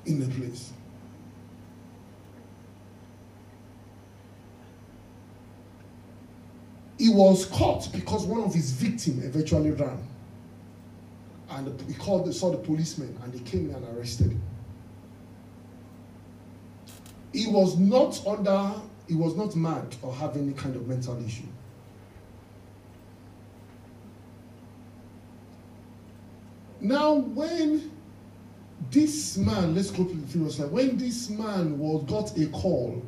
in 0.07 0.23
a 0.23 0.27
place. 0.27 0.73
He 6.99 7.09
was 7.09 7.47
caught 7.47 7.90
because 7.93 8.27
one 8.27 8.43
of 8.43 8.53
his 8.53 8.73
victims 8.73 9.25
eventually 9.25 9.71
ran. 9.71 10.07
And 11.49 11.81
he 11.88 11.95
called, 11.95 12.33
saw 12.35 12.51
the 12.51 12.59
policemen 12.59 13.19
and 13.25 13.33
they 13.33 13.38
came 13.40 13.75
and 13.75 13.97
arrested 13.97 14.33
him. 14.33 14.43
He 17.33 17.47
was 17.47 17.79
not 17.79 18.27
under, 18.27 18.73
he 19.07 19.14
was 19.14 19.37
not 19.37 19.55
mad 19.55 19.95
or 20.03 20.12
have 20.14 20.37
any 20.37 20.53
kind 20.53 20.75
of 20.75 20.88
mental 20.88 21.25
issue. 21.25 21.45
Now, 26.81 27.14
when 27.14 27.90
this 28.90 29.37
man, 29.37 29.75
let's 29.75 29.90
go 29.90 30.05
to 30.05 30.14
the 30.14 30.27
previous 30.33 30.57
slide, 30.57 30.71
when 30.71 30.97
this 30.97 31.29
man 31.29 31.79
was 31.79 32.05
got 32.05 32.37
a 32.38 32.47
call 32.49 33.03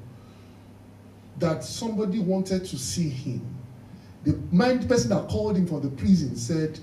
that 1.39 1.65
somebody 1.65 2.19
wanted 2.19 2.65
to 2.67 2.79
see 2.79 3.09
him, 3.09 3.41
the 4.25 4.33
the 4.33 4.87
person 4.87 5.11
that 5.11 5.29
called 5.29 5.57
him 5.57 5.67
from 5.67 5.81
the 5.81 5.89
prison 5.89 6.37
said, 6.37 6.79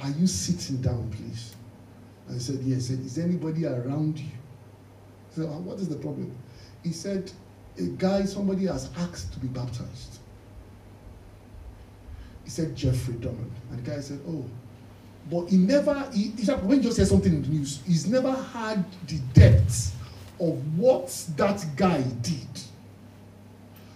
Are 0.00 0.10
you 0.10 0.26
sitting 0.26 0.80
down, 0.80 1.10
please? 1.10 1.54
And 2.26 2.36
he 2.36 2.42
said, 2.42 2.60
Yes. 2.62 2.88
He 2.88 2.96
said, 2.96 3.04
Is 3.04 3.18
anybody 3.18 3.66
around 3.66 4.18
you? 4.18 4.24
He 4.24 5.36
said, 5.36 5.44
uh, 5.44 5.58
What 5.58 5.78
is 5.78 5.88
the 5.88 5.96
problem? 5.96 6.34
He 6.84 6.92
said, 6.92 7.32
A 7.78 7.82
guy, 7.82 8.24
somebody 8.24 8.66
has 8.66 8.90
asked 8.96 9.32
to 9.32 9.40
be 9.40 9.48
baptized. 9.48 10.18
He 12.44 12.50
said, 12.50 12.76
Jeffrey 12.76 13.14
Dahmer. 13.14 13.50
And 13.70 13.84
the 13.84 13.90
guy 13.90 14.00
said, 14.00 14.20
Oh, 14.28 14.44
but 15.30 15.46
he 15.46 15.56
never, 15.56 16.08
he, 16.12 16.30
said 16.36 16.64
when 16.64 16.78
he 16.78 16.84
just 16.84 16.98
said 16.98 17.08
something 17.08 17.32
in 17.32 17.42
the 17.42 17.48
news, 17.48 17.80
he's 17.86 18.06
never 18.06 18.30
had 18.30 18.84
the 19.08 19.18
depth 19.32 19.96
of 20.38 20.78
what 20.78 21.08
that 21.36 21.64
guy 21.76 22.02
did. 22.20 22.60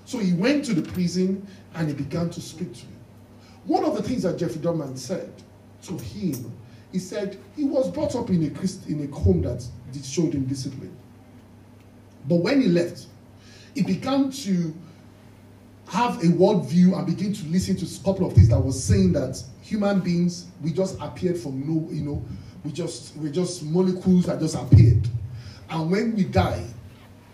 So 0.06 0.18
he 0.18 0.32
went 0.32 0.64
to 0.64 0.74
the 0.74 0.90
prison 0.90 1.46
and 1.74 1.88
he 1.88 1.94
began 1.94 2.30
to 2.30 2.40
speak 2.40 2.72
to 2.72 2.80
him. 2.80 2.96
One 3.66 3.84
of 3.84 3.94
the 3.94 4.02
things 4.02 4.22
that 4.22 4.38
Jeffrey 4.38 4.62
Dahmer 4.62 4.96
said 4.96 5.30
to 5.82 5.98
him, 5.98 6.50
he 6.90 6.98
said 6.98 7.38
he 7.54 7.64
was 7.64 7.90
brought 7.90 8.16
up 8.16 8.30
in 8.30 8.42
a 8.46 8.50
Christ, 8.50 8.88
in 8.88 9.04
a 9.04 9.14
home 9.14 9.42
that 9.42 9.62
showed 10.02 10.32
him 10.32 10.46
discipline. 10.46 10.96
But 12.28 12.36
when 12.36 12.60
he 12.60 12.68
left, 12.68 13.06
he 13.74 13.82
began 13.82 14.30
to 14.30 14.74
have 15.88 16.18
a 16.18 16.26
worldview 16.26 16.96
and 16.96 17.06
begin 17.06 17.32
to 17.32 17.46
listen 17.46 17.74
to 17.76 17.86
a 17.86 18.04
couple 18.04 18.26
of 18.26 18.34
things 18.34 18.50
that 18.50 18.60
was 18.60 18.82
saying 18.82 19.12
that 19.14 19.42
human 19.62 20.00
beings 20.00 20.46
we 20.62 20.70
just 20.70 20.98
appeared 21.00 21.38
from 21.38 21.60
no 21.60 21.90
you 21.90 22.02
know 22.02 22.22
we 22.64 22.70
just 22.72 23.16
we're 23.16 23.32
just 23.32 23.62
molecules 23.64 24.26
that 24.26 24.38
just 24.40 24.54
appeared. 24.54 25.08
And 25.70 25.90
when 25.90 26.14
we 26.14 26.24
die 26.24 26.64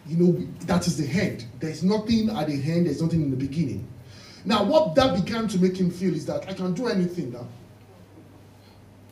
you 0.06 0.16
know 0.16 0.32
that 0.66 0.86
is 0.86 0.96
the 0.96 1.20
end. 1.20 1.46
There's 1.58 1.82
nothing 1.82 2.30
at 2.30 2.46
the 2.46 2.54
end 2.54 2.86
there's 2.86 3.02
nothing 3.02 3.22
in 3.22 3.30
the 3.30 3.36
beginning. 3.36 3.88
Now 4.44 4.62
what 4.62 4.94
that 4.94 5.16
began 5.16 5.48
to 5.48 5.58
make 5.58 5.76
him 5.76 5.90
feel 5.90 6.14
is 6.14 6.26
that 6.26 6.48
i 6.48 6.52
can 6.52 6.74
do 6.74 6.86
anything 6.86 7.32
now. 7.32 7.48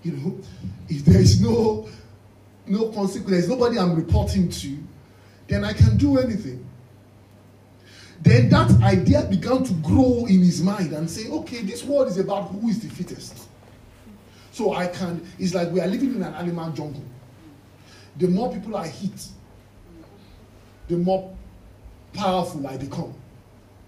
You 0.04 0.12
know 0.12 0.38
if 0.88 1.04
there 1.04 1.20
is 1.20 1.40
no 1.40 1.88
no 2.66 2.90
consequence 2.90 3.30
there's 3.30 3.48
nobody 3.48 3.76
i'm 3.76 3.96
reporting 3.96 4.48
to 4.48 4.78
then 5.52 5.64
i 5.64 5.72
can 5.72 5.96
do 5.96 6.18
anything 6.18 6.64
then 8.22 8.48
that 8.50 8.70
idea 8.82 9.26
began 9.28 9.64
to 9.64 9.72
grow 9.74 10.26
in 10.26 10.38
his 10.42 10.62
mind 10.62 10.92
and 10.92 11.10
say, 11.10 11.28
okay, 11.28 11.62
this 11.62 11.82
world 11.82 12.06
is 12.06 12.18
about 12.18 12.50
who 12.50 12.68
is 12.68 12.78
the 12.78 12.88
fittest. 12.88 13.48
So 14.52 14.74
I 14.74 14.86
can, 14.86 15.26
it's 15.40 15.54
like 15.54 15.70
we 15.70 15.80
are 15.80 15.88
living 15.88 16.14
in 16.14 16.22
an 16.22 16.34
animal 16.34 16.70
jungle. 16.70 17.02
The 18.18 18.28
more 18.28 18.52
people 18.52 18.76
I 18.76 18.86
hit, 18.86 19.26
the 20.86 20.98
more 20.98 21.34
powerful 22.12 22.64
I 22.66 22.76
become. 22.76 23.12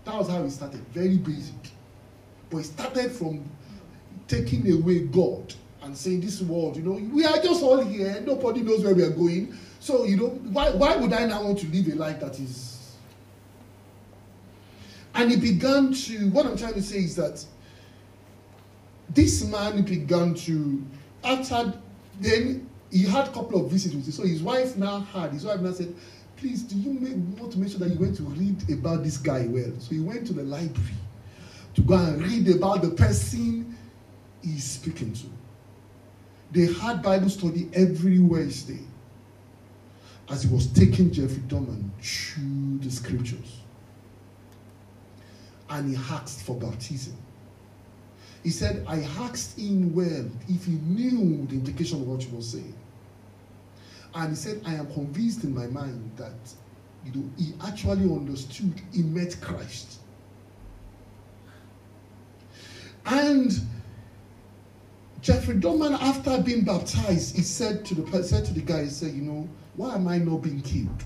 That 0.04 0.16
was 0.16 0.28
how 0.28 0.42
it 0.42 0.50
started, 0.50 0.80
very 0.88 1.16
basic. 1.16 1.54
But 2.50 2.58
it 2.58 2.64
started 2.64 3.12
from 3.12 3.48
taking 4.26 4.70
away 4.72 5.00
God 5.00 5.54
and 5.82 5.96
saying, 5.96 6.22
This 6.22 6.40
world, 6.40 6.76
you 6.76 6.82
know, 6.82 6.92
we 6.92 7.24
are 7.24 7.38
just 7.40 7.62
all 7.62 7.84
here, 7.84 8.20
nobody 8.26 8.62
knows 8.62 8.82
where 8.82 8.94
we 8.94 9.02
are 9.02 9.10
going. 9.10 9.56
So, 9.84 10.04
you 10.04 10.16
know, 10.16 10.28
why, 10.28 10.70
why 10.70 10.96
would 10.96 11.12
I 11.12 11.26
now 11.26 11.44
want 11.44 11.58
to 11.58 11.66
live 11.66 11.88
a 11.88 11.94
life 11.94 12.18
that 12.20 12.40
is 12.40 12.96
and 15.14 15.30
he 15.30 15.36
began 15.36 15.92
to, 15.92 16.30
what 16.30 16.46
I'm 16.46 16.56
trying 16.56 16.72
to 16.72 16.82
say 16.82 17.00
is 17.00 17.14
that 17.16 17.44
this 19.10 19.44
man 19.44 19.82
began 19.82 20.32
to, 20.36 20.82
after, 21.22 21.74
then 22.18 22.66
he 22.90 23.02
had 23.02 23.28
a 23.28 23.32
couple 23.32 23.62
of 23.62 23.70
visits 23.70 23.94
with 23.94 24.06
him. 24.06 24.12
So 24.12 24.22
his 24.22 24.42
wife 24.42 24.74
now 24.78 25.00
had, 25.00 25.32
his 25.32 25.44
wife 25.44 25.60
now 25.60 25.72
said, 25.72 25.94
please, 26.38 26.62
do 26.62 26.76
you 26.76 26.94
make, 26.94 27.38
want 27.38 27.52
to 27.52 27.58
make 27.58 27.68
sure 27.68 27.80
that 27.80 27.90
you 27.90 27.98
went 28.00 28.16
to 28.16 28.22
read 28.22 28.70
about 28.70 29.04
this 29.04 29.18
guy 29.18 29.44
well? 29.48 29.70
So 29.80 29.90
he 29.90 30.00
went 30.00 30.26
to 30.28 30.32
the 30.32 30.44
library 30.44 30.96
to 31.74 31.82
go 31.82 31.96
and 31.96 32.22
read 32.22 32.48
about 32.56 32.80
the 32.80 32.90
person 32.92 33.76
he's 34.42 34.64
speaking 34.64 35.12
to. 35.12 35.26
They 36.52 36.72
had 36.72 37.02
Bible 37.02 37.28
study 37.28 37.68
every 37.74 38.18
Wednesday 38.18 38.80
as 40.30 40.42
he 40.42 40.54
was 40.54 40.66
taking 40.68 41.10
Jeffrey 41.10 41.42
Dahmer 41.48 41.82
through 42.00 42.78
the 42.78 42.90
scriptures 42.90 43.60
and 45.70 45.90
he 45.90 45.96
asked 46.10 46.42
for 46.42 46.56
baptism. 46.56 47.16
He 48.42 48.50
said, 48.50 48.84
I 48.86 49.00
asked 49.00 49.58
him 49.58 49.94
well 49.94 50.28
if 50.48 50.66
he 50.66 50.72
knew 50.72 51.46
the 51.46 51.54
implication 51.54 52.02
of 52.02 52.06
what 52.06 52.22
he 52.22 52.34
was 52.34 52.50
saying. 52.50 52.74
And 54.14 54.30
he 54.30 54.36
said, 54.36 54.60
I 54.64 54.74
am 54.74 54.92
convinced 54.92 55.44
in 55.44 55.54
my 55.54 55.66
mind 55.66 56.12
that 56.16 56.32
you 57.04 57.12
know, 57.20 57.30
he 57.36 57.54
actually 57.66 58.04
understood 58.04 58.80
he 58.92 59.02
met 59.02 59.36
Christ. 59.40 60.00
And 63.06 63.52
Jeffrey 65.20 65.56
Dahmer, 65.56 65.92
after 66.00 66.40
being 66.42 66.64
baptized, 66.64 67.36
he 67.36 67.42
said 67.42 67.84
to 67.86 67.94
the 67.94 68.22
said 68.22 68.44
to 68.46 68.54
the 68.54 68.60
guy, 68.60 68.84
he 68.84 68.88
said, 68.90 69.12
you 69.12 69.22
know, 69.22 69.48
why 69.76 69.94
am 69.94 70.08
I 70.08 70.18
not 70.18 70.38
being 70.42 70.60
killed? 70.62 71.04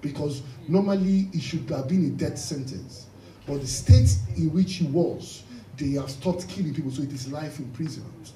Because 0.00 0.42
normally 0.68 1.28
it 1.32 1.40
should 1.40 1.68
have 1.70 1.88
been 1.88 2.06
a 2.06 2.10
death 2.10 2.38
sentence. 2.38 3.06
But 3.46 3.60
the 3.60 3.66
state 3.66 4.16
in 4.36 4.52
which 4.52 4.74
he 4.74 4.86
was, 4.86 5.42
they 5.76 5.90
have 5.92 6.10
stopped 6.10 6.48
killing 6.48 6.74
people, 6.74 6.90
so 6.90 7.02
it 7.02 7.12
is 7.12 7.30
life 7.30 7.58
imprisonment. 7.58 8.32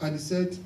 And 0.00 0.12
he 0.12 0.18
said, 0.18 0.56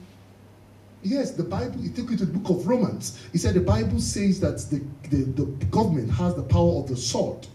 Yes, 1.02 1.32
the 1.32 1.42
Bible, 1.42 1.82
he 1.82 1.90
took 1.90 2.10
you 2.10 2.16
to 2.16 2.24
the 2.24 2.38
book 2.38 2.58
of 2.58 2.66
Romans. 2.66 3.22
He 3.30 3.36
said 3.36 3.52
the 3.52 3.60
Bible 3.60 4.00
says 4.00 4.40
that 4.40 4.56
the, 4.70 4.82
the, 5.14 5.24
the 5.42 5.66
government 5.66 6.10
has 6.10 6.34
the 6.34 6.42
power 6.42 6.78
of 6.80 6.88
the 6.88 6.96
sword 6.96 7.46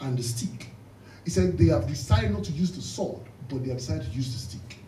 and 0.00 0.16
the 0.16 0.22
stick. 0.22 0.68
He 1.24 1.30
said 1.30 1.58
they 1.58 1.66
have 1.66 1.86
decided 1.86 2.30
not 2.30 2.44
to 2.44 2.52
use 2.52 2.72
the 2.72 2.80
sword, 2.80 3.20
but 3.50 3.62
they 3.62 3.68
have 3.68 3.78
decided 3.78 4.10
to 4.10 4.16
use 4.16 4.32
the 4.32 4.38
stick. 4.38 4.78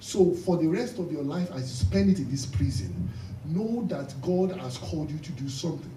So 0.00 0.32
for 0.32 0.56
the 0.56 0.66
rest 0.66 0.98
of 0.98 1.12
your 1.12 1.22
life, 1.22 1.48
as 1.52 1.62
you 1.62 1.86
spend 1.86 2.10
it 2.10 2.18
in 2.18 2.28
this 2.28 2.44
prison, 2.44 3.08
know 3.50 3.84
that 3.86 4.14
God 4.22 4.52
has 4.60 4.78
called 4.78 5.10
you 5.10 5.18
to 5.18 5.32
do 5.32 5.48
something. 5.48 5.90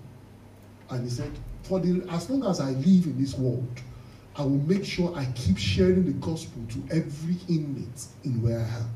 And 0.90 1.04
he 1.04 1.10
said, 1.10 1.32
for 1.64 1.80
the 1.80 2.06
as 2.10 2.30
long 2.30 2.50
as 2.50 2.60
I 2.60 2.72
live 2.72 3.06
in 3.06 3.18
this 3.20 3.36
world, 3.36 3.68
I 4.36 4.42
will 4.42 4.50
make 4.50 4.84
sure 4.84 5.16
I 5.16 5.26
keep 5.36 5.58
sharing 5.58 6.06
the 6.06 6.14
gospel 6.14 6.62
to 6.70 6.96
every 6.96 7.38
inmate 7.48 8.06
in 8.24 8.42
where 8.42 8.60
I 8.60 8.64
am. 8.64 8.90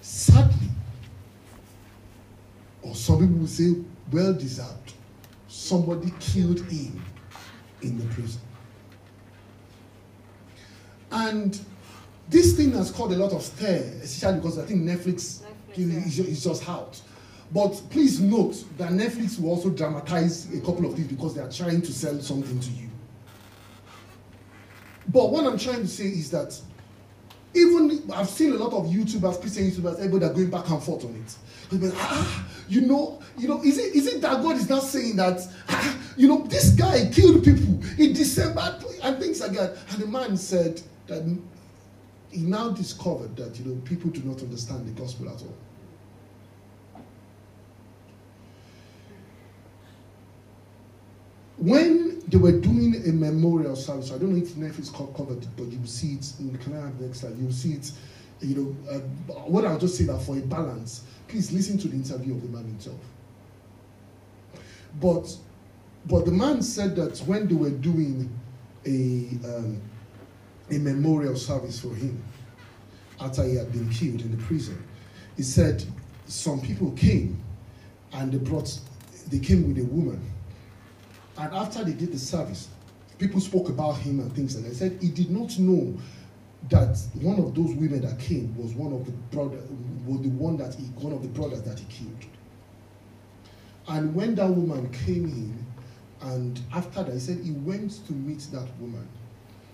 Sadly, 0.00 0.68
or 2.82 2.94
some 2.94 3.18
people 3.18 3.38
will 3.38 3.46
say, 3.46 3.74
well 4.12 4.32
deserved, 4.32 4.94
somebody 5.48 6.12
killed 6.20 6.60
him 6.70 7.02
in 7.82 7.98
the 7.98 8.06
prison. 8.14 8.40
And 11.10 11.60
this 12.28 12.56
thing 12.56 12.72
has 12.72 12.90
caused 12.90 13.14
a 13.14 13.16
lot 13.16 13.32
of 13.32 13.42
stir, 13.42 14.00
especially 14.02 14.36
because 14.40 14.58
I 14.58 14.64
think 14.64 14.82
Netflix, 14.82 15.42
Is 15.78 16.44
just 16.44 16.68
out. 16.68 17.00
But 17.52 17.80
please 17.90 18.20
note 18.20 18.64
that 18.76 18.90
Netflix 18.90 19.40
will 19.40 19.50
also 19.50 19.70
dramatize 19.70 20.52
a 20.54 20.60
couple 20.60 20.84
of 20.86 20.94
things 20.94 21.08
because 21.08 21.34
they 21.34 21.40
are 21.40 21.50
trying 21.50 21.80
to 21.82 21.92
sell 21.92 22.20
something 22.20 22.60
to 22.60 22.70
you. 22.72 22.88
But 25.08 25.30
what 25.30 25.46
I'm 25.46 25.58
trying 25.58 25.80
to 25.80 25.88
say 25.88 26.04
is 26.04 26.30
that 26.30 26.60
even 27.54 28.02
I've 28.12 28.28
seen 28.28 28.52
a 28.52 28.56
lot 28.56 28.74
of 28.74 28.86
YouTubers, 28.86 29.40
Christian 29.40 29.70
YouTubers, 29.70 29.98
everybody 29.98 30.26
are 30.26 30.34
going 30.34 30.50
back 30.50 30.68
and 30.68 30.82
forth 30.82 31.04
on 31.04 31.14
it. 31.14 31.36
But, 31.70 31.92
ah, 31.96 32.46
you 32.68 32.82
know, 32.82 33.20
you 33.38 33.48
know, 33.48 33.62
is 33.62 33.78
it 33.78 33.94
is 33.94 34.06
it 34.06 34.20
that 34.20 34.42
God 34.42 34.56
is 34.56 34.68
not 34.68 34.82
saying 34.82 35.16
that, 35.16 35.40
ah, 35.68 35.98
you 36.16 36.28
know, 36.28 36.42
this 36.46 36.70
guy 36.70 37.08
killed 37.10 37.44
people 37.44 37.80
in 37.98 38.12
December 38.12 38.78
and 39.02 39.18
things 39.18 39.40
like 39.40 39.52
that? 39.52 39.78
And 39.90 40.02
the 40.02 40.06
man 40.06 40.36
said 40.36 40.82
that 41.06 41.22
he 42.30 42.42
now 42.42 42.70
discovered 42.70 43.34
that 43.36 43.58
you 43.58 43.64
know 43.64 43.80
people 43.82 44.10
do 44.10 44.20
not 44.22 44.42
understand 44.42 44.86
the 44.86 45.00
gospel 45.00 45.28
at 45.28 45.40
all. 45.40 45.54
When 51.58 52.22
they 52.28 52.36
were 52.36 52.52
doing 52.52 53.02
a 53.06 53.12
memorial 53.12 53.74
service, 53.74 54.12
I 54.12 54.18
don't 54.18 54.32
know 54.32 54.42
if, 54.42 54.56
if 54.56 54.78
it's 54.78 54.90
covered, 54.90 55.46
but 55.56 55.66
you 55.66 55.78
will 55.78 55.86
see 55.86 56.14
it. 56.14 56.32
In, 56.38 56.52
the 56.52 57.04
next 57.04 57.20
slide? 57.20 57.36
You 57.36 57.46
will 57.46 57.52
see 57.52 57.72
it. 57.72 57.92
You 58.40 58.54
know, 58.54 58.94
uh, 58.94 58.98
what 59.46 59.64
I'll 59.64 59.78
just 59.78 59.96
say 59.96 60.04
that 60.04 60.20
for 60.20 60.36
a 60.36 60.40
balance, 60.40 61.02
please 61.26 61.50
listen 61.50 61.76
to 61.78 61.88
the 61.88 61.96
interview 61.96 62.34
of 62.34 62.42
the 62.42 62.48
man 62.48 62.64
himself. 62.64 63.00
But, 65.00 65.36
but 66.06 66.24
the 66.24 66.30
man 66.30 66.62
said 66.62 66.94
that 66.96 67.18
when 67.26 67.48
they 67.48 67.54
were 67.54 67.70
doing 67.70 68.30
a 68.86 69.28
um, 69.44 69.80
a 70.70 70.78
memorial 70.78 71.34
service 71.34 71.80
for 71.80 71.94
him 71.94 72.22
after 73.20 73.42
he 73.44 73.56
had 73.56 73.72
been 73.72 73.88
killed 73.90 74.20
in 74.20 74.30
the 74.36 74.42
prison, 74.44 74.82
he 75.36 75.42
said 75.42 75.82
some 76.26 76.60
people 76.60 76.92
came 76.92 77.42
and 78.12 78.32
they 78.32 78.38
brought 78.38 78.78
they 79.28 79.38
came 79.38 79.66
with 79.66 79.78
a 79.78 79.86
woman 79.88 80.20
and 81.38 81.54
after 81.54 81.84
they 81.84 81.92
did 81.92 82.12
the 82.12 82.18
service, 82.18 82.68
people 83.18 83.40
spoke 83.40 83.68
about 83.68 83.98
him 83.98 84.20
and 84.20 84.32
things, 84.34 84.56
and 84.56 84.66
I 84.66 84.70
said 84.70 84.98
he 85.00 85.08
did 85.08 85.30
not 85.30 85.58
know 85.58 85.96
that 86.68 86.98
one 87.14 87.38
of 87.38 87.54
those 87.54 87.74
women 87.74 88.00
that 88.02 88.18
came 88.18 88.56
was 88.56 88.74
one 88.74 88.92
of 88.92 89.06
the 89.06 89.12
brother 89.34 89.60
was 90.06 90.20
the 90.22 90.30
one 90.30 90.56
that 90.56 90.74
he 90.74 90.84
one 90.84 91.12
of 91.12 91.22
the 91.22 91.28
brothers 91.28 91.62
that 91.62 91.78
he 91.78 91.86
killed. 91.86 92.24
And 93.88 94.14
when 94.14 94.34
that 94.34 94.50
woman 94.50 94.90
came 94.92 95.24
in, 95.24 95.66
and 96.20 96.60
after 96.74 97.04
that, 97.04 97.12
he 97.12 97.20
said 97.20 97.38
he 97.38 97.52
went 97.52 98.06
to 98.06 98.12
meet 98.12 98.40
that 98.52 98.68
woman, 98.80 99.08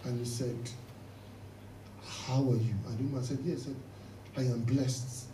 and 0.05 0.19
he 0.19 0.25
said, 0.25 0.57
"How 2.03 2.41
are 2.43 2.57
you?" 2.57 2.75
And 2.87 2.99
the 2.99 3.03
woman 3.05 3.25
said, 3.25 3.39
"Yes." 3.45 3.69
I 4.37 4.41
am 4.41 4.63
blessed 4.65 5.27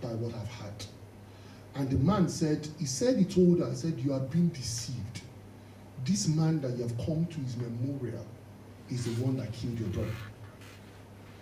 by 0.00 0.08
what 0.10 0.32
I've 0.34 0.46
had. 0.46 0.84
And 1.74 1.90
the 1.90 1.96
man 1.96 2.28
said, 2.28 2.68
he 2.78 2.86
said 2.86 3.18
he 3.18 3.24
told 3.24 3.58
her, 3.58 3.66
I 3.66 3.74
said, 3.74 3.98
you 3.98 4.12
are 4.12 4.20
being 4.20 4.48
deceived 4.48 5.22
this 6.04 6.28
man 6.28 6.60
that 6.60 6.76
you 6.76 6.82
have 6.82 6.96
come 6.98 7.26
to 7.26 7.40
his 7.40 7.56
memorial 7.56 8.26
is 8.90 9.04
the 9.04 9.22
one 9.22 9.36
that 9.38 9.52
killed 9.52 9.78
your 9.78 9.88
brother. 9.88 10.10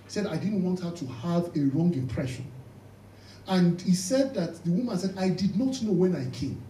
He 0.05 0.11
said, 0.11 0.27
I 0.27 0.37
didn't 0.37 0.63
want 0.63 0.81
her 0.81 0.91
to 0.91 1.07
have 1.07 1.57
a 1.57 1.61
wrong 1.75 1.93
impression. 1.95 2.47
And 3.47 3.81
he 3.81 3.95
said 3.95 4.35
that 4.35 4.63
the 4.65 4.71
woman 4.71 4.99
said, 4.99 5.15
I 5.19 5.29
did 5.29 5.59
not 5.59 5.83
know 5.83 5.93
when 5.93 6.17
I 6.17 6.31
came. 6.31 6.63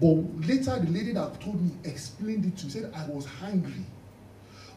But 0.00 0.46
later, 0.46 0.78
the 0.78 0.90
lady 0.90 1.12
that 1.12 1.40
told 1.40 1.60
me 1.60 1.70
explained 1.84 2.44
it 2.44 2.56
to 2.58 2.66
me, 2.66 2.70
said, 2.70 2.92
I 2.94 3.06
was 3.08 3.26
hungry. 3.26 3.84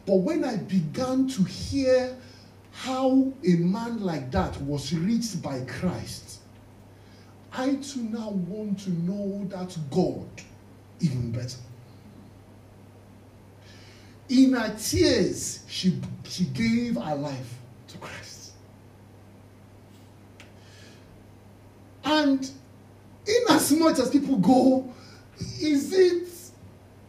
But 0.06 0.16
when 0.16 0.44
I 0.44 0.56
began 0.56 1.28
to 1.28 1.44
hear 1.44 2.16
how 2.72 3.32
a 3.44 3.54
man 3.56 4.00
like 4.00 4.30
that 4.30 4.60
was 4.62 4.94
reached 4.94 5.42
by 5.42 5.60
Christ, 5.60 6.40
I 7.52 7.74
too 7.76 8.02
now 8.02 8.30
want 8.30 8.80
to 8.80 8.90
know 8.90 9.44
that 9.48 9.76
God 9.90 10.28
even 11.00 11.32
better. 11.32 11.58
In 14.30 14.52
her 14.52 14.74
tears, 14.78 15.64
she, 15.68 16.00
she 16.24 16.44
gave 16.44 16.94
her 16.94 17.14
life 17.16 17.58
to 17.88 17.98
Christ. 17.98 18.52
And 22.04 22.48
in 23.26 23.42
as 23.50 23.72
much 23.72 23.98
as 23.98 24.08
people 24.10 24.36
go, 24.36 24.92
is 25.60 25.92
it, 25.92 26.28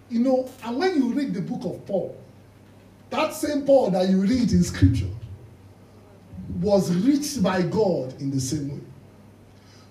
you 0.09 0.19
know, 0.19 0.49
and 0.65 0.77
when 0.77 0.95
you 0.95 1.13
read 1.13 1.33
the 1.33 1.41
book 1.41 1.63
of 1.63 1.85
Paul, 1.85 2.17
that 3.11 3.33
same 3.33 3.65
Paul 3.65 3.91
that 3.91 4.09
you 4.09 4.19
read 4.21 4.51
in 4.51 4.63
scripture 4.63 5.09
was 6.59 6.93
reached 6.93 7.43
by 7.43 7.61
God 7.61 8.19
in 8.19 8.31
the 8.31 8.39
same 8.39 8.69
way. 8.69 8.83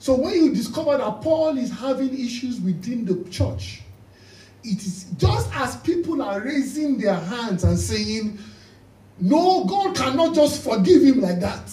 So 0.01 0.15
when 0.15 0.35
you 0.35 0.55
discover 0.55 0.97
that 0.97 1.21
Paul 1.21 1.59
is 1.59 1.71
having 1.71 2.13
issues 2.19 2.61
within 2.61 3.05
the 3.05 3.23
church, 3.31 3.83
it 4.65 4.79
is 4.79 5.05
just 5.17 5.49
as 5.55 5.77
people 5.77 6.00
are 6.21 6.41
raising 6.41 6.99
their 6.99 7.15
hands 7.15 7.65
and 7.65 7.79
saying, 7.79 8.39
No, 9.19 9.65
God 9.65 9.97
cannot 9.97 10.35
just 10.35 10.63
forgive 10.63 11.03
him 11.03 11.21
like 11.21 11.41
that. 11.41 11.71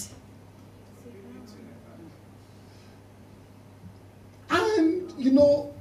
And, 4.49 5.11
you 5.17 5.31
know, 5.31 5.73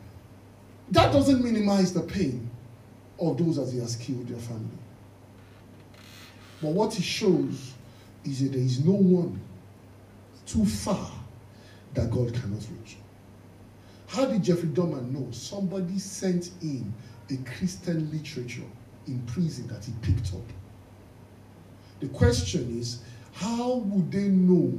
that 0.90 1.12
doesn't 1.12 1.42
minimize 1.42 1.92
the 1.92 2.02
pain 2.02 2.50
of 3.18 3.38
those 3.38 3.58
as 3.58 3.72
he 3.72 3.78
has 3.80 3.96
killed 3.96 4.28
their 4.28 4.38
family. 4.38 4.78
But 6.62 6.72
what 6.72 6.98
it 6.98 7.02
shows 7.02 7.72
is 8.24 8.42
that 8.42 8.52
there 8.52 8.60
is 8.60 8.84
no 8.84 8.92
one 8.92 9.40
too 10.46 10.64
far 10.64 11.10
that 11.94 12.10
God 12.10 12.32
cannot 12.34 12.60
reach. 12.78 12.96
How 14.06 14.26
did 14.26 14.42
Jeffrey 14.42 14.68
Dahmer 14.68 15.10
know? 15.10 15.30
Somebody 15.32 15.98
sent 15.98 16.50
in 16.62 16.92
a 17.30 17.36
Christian 17.58 18.10
literature 18.10 18.62
in 19.06 19.20
prison 19.26 19.66
that 19.68 19.84
he 19.84 19.92
picked 20.02 20.34
up. 20.34 20.40
The 22.00 22.08
question 22.08 22.78
is, 22.78 23.00
how 23.32 23.76
would 23.76 24.10
they 24.10 24.28
know 24.28 24.72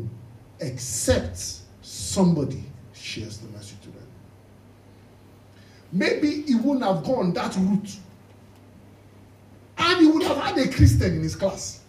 except 0.60 1.60
somebody 1.82 2.64
shares 2.94 3.38
the 3.38 3.48
message 3.50 3.80
to 3.82 3.90
them? 3.90 4.08
Maybe 5.92 6.44
he 6.44 6.56
wouldn't 6.56 6.84
have 6.84 7.04
gone 7.04 7.34
that 7.34 7.56
route. 7.56 7.96
And 9.78 10.00
he 10.02 10.08
would 10.08 10.24
have 10.24 10.38
had 10.38 10.58
a 10.58 10.72
Christian 10.72 11.16
in 11.16 11.22
his 11.22 11.36
class. 11.36 11.82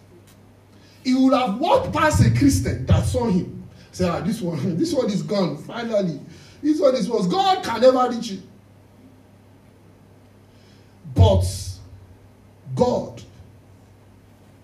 He 1.03 1.15
would 1.15 1.33
have 1.33 1.57
walked 1.57 1.91
past 1.91 2.25
a 2.25 2.29
Christian 2.37 2.85
that 2.85 3.05
saw 3.05 3.29
him. 3.29 3.67
Say, 3.91 4.07
ah, 4.07 4.21
this 4.21 4.41
one, 4.41 4.77
this 4.77 4.93
one 4.93 5.07
is 5.07 5.23
gone. 5.23 5.57
Finally, 5.57 6.19
this 6.61 6.79
one 6.79 6.95
is 6.95 7.09
was 7.09 7.27
God 7.27 7.63
can 7.63 7.81
never 7.81 8.09
reach 8.09 8.31
it. 8.31 8.39
But 11.15 11.45
God 12.75 13.21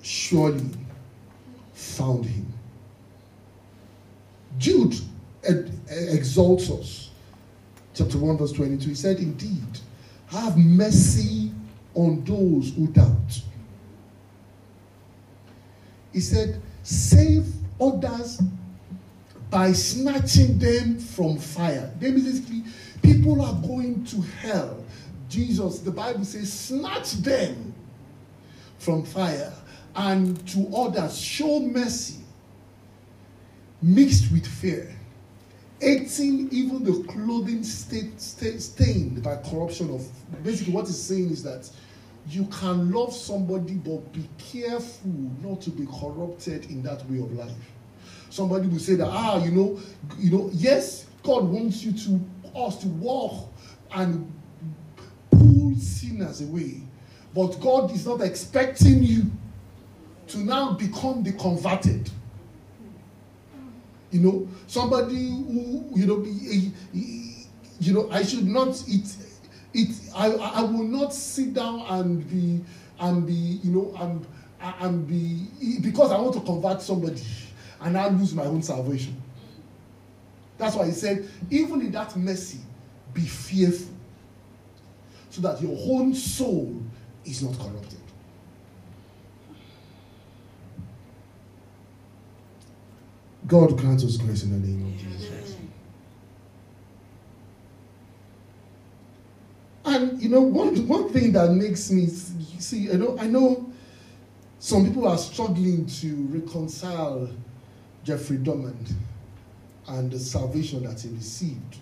surely 0.02 0.70
found 1.74 2.26
him. 2.26 2.46
Jude 4.58 4.96
exalts 5.90 6.70
us. 6.70 7.10
Chapter 7.94 8.18
1, 8.18 8.38
verse 8.38 8.52
22. 8.52 8.90
He 8.90 8.96
said, 8.96 9.18
Indeed, 9.18 9.80
have 10.28 10.58
mercy 10.58 11.52
on 11.94 12.24
those 12.26 12.74
who 12.76 12.88
doubt. 12.88 13.42
He 16.14 16.20
said, 16.20 16.62
Save 16.84 17.48
others 17.80 18.42
by 19.50 19.72
snatching 19.74 20.60
them 20.60 21.00
from 21.00 21.38
fire. 21.38 21.92
They 22.00 22.12
Basically, 22.12 22.64
people 23.02 23.42
are 23.42 23.54
going 23.62 24.06
to 24.06 24.22
hell. 24.22 24.85
Jesus, 25.30 25.80
the 25.80 25.92
Bible 25.92 26.24
says, 26.26 26.52
snatch 26.52 27.14
them 27.14 27.74
from 28.78 29.04
fire 29.04 29.54
and 29.96 30.46
to 30.50 30.72
others 30.76 31.18
show 31.18 31.60
mercy 31.60 32.22
mixed 33.82 34.32
with 34.32 34.46
fear. 34.46 34.94
18, 35.82 36.50
even 36.52 36.84
the 36.84 37.04
clothing 37.12 37.64
stained 37.64 39.24
by 39.24 39.36
corruption 39.38 39.94
of 39.94 40.08
basically 40.44 40.74
what 40.74 40.86
it's 40.86 40.98
saying 40.98 41.30
is 41.32 41.44
that 41.44 41.70
you 42.28 42.46
can 42.46 42.92
love 42.92 43.14
somebody 43.14 43.74
but 43.74 44.12
be 44.14 44.28
careful 44.38 45.12
not 45.44 45.62
to 45.62 45.70
be 45.70 45.86
corrupted 45.86 46.66
in 46.72 46.82
that 46.82 47.08
way 47.10 47.20
of 47.20 47.32
life 47.34 47.52
Somebody 48.36 48.68
will 48.68 48.80
say 48.80 48.96
that, 48.96 49.08
ah, 49.08 49.42
you 49.42 49.52
know, 49.52 49.80
you 50.20 50.30
know, 50.30 50.50
yes, 50.52 51.06
God 51.24 51.46
wants 51.46 51.84
you 51.84 51.94
to 51.94 52.20
us 52.60 52.76
to 52.82 52.90
walk 52.90 53.50
and 53.94 54.30
pull 55.38 55.76
sinners 55.76 56.42
away. 56.42 56.82
But 57.34 57.60
God 57.60 57.92
is 57.92 58.06
not 58.06 58.22
expecting 58.22 59.04
you 59.04 59.24
to 60.28 60.38
now 60.40 60.74
become 60.74 61.24
the 61.24 61.34
converted. 61.34 62.10
You 64.12 64.22
know, 64.22 64.48
somebody 64.68 65.28
who, 65.30 65.86
you 65.94 66.06
know, 66.06 66.24
you 67.80 67.94
know, 67.94 68.10
I 68.12 68.24
should 68.24 68.48
not 68.48 68.82
eat 68.88 69.16
it. 69.74 69.96
I, 70.16 70.32
I 70.32 70.62
will 70.62 70.84
not 70.84 71.14
sit 71.14 71.54
down 71.54 71.82
and 71.82 72.30
be 72.30 72.64
and 73.00 73.28
be, 73.28 73.34
you 73.34 73.72
know, 73.72 73.94
and 74.00 74.26
and 74.80 75.08
be 75.08 75.80
because 75.82 76.12
I 76.12 76.18
want 76.18 76.34
to 76.36 76.42
convert 76.42 76.82
somebody 76.82 77.22
and 77.82 77.98
I 77.98 78.08
lose 78.08 78.34
my 78.34 78.46
own 78.46 78.64
salvation. 78.64 79.22
That's 80.58 80.76
why 80.76 80.86
he 80.86 80.92
said, 80.92 81.30
even 81.50 81.82
in 81.82 81.92
that 81.92 82.16
mercy, 82.16 82.60
be 83.14 83.22
fearful, 83.22 83.94
so 85.36 85.42
that 85.42 85.62
your 85.62 85.78
own 85.92 86.14
soul 86.14 86.82
is 87.26 87.44
not 87.44 87.58
corrupted. 87.60 88.00
God 93.46 93.78
grant 93.78 94.02
us 94.02 94.16
grace 94.16 94.44
in 94.44 94.52
the 94.52 94.66
name 94.66 94.94
of 94.94 94.98
Jesus. 94.98 95.58
And 99.84 100.22
you 100.22 100.30
know, 100.30 100.40
one 100.40 100.88
one 100.88 101.10
thing 101.10 101.34
that 101.34 101.52
makes 101.52 101.92
me 101.92 102.08
see, 102.08 102.78
you 102.78 102.98
know, 102.98 103.18
I 103.20 103.28
know 103.28 103.70
some 104.60 104.86
people 104.86 105.06
are 105.06 105.18
struggling 105.18 105.86
to 105.86 106.16
reconcile 106.30 107.30
Jeffrey 108.06 108.38
Dahmer 108.38 108.74
and 109.90 110.10
the 110.10 110.18
salvation 110.18 110.84
that 110.84 111.02
he 111.02 111.10
received. 111.10 111.80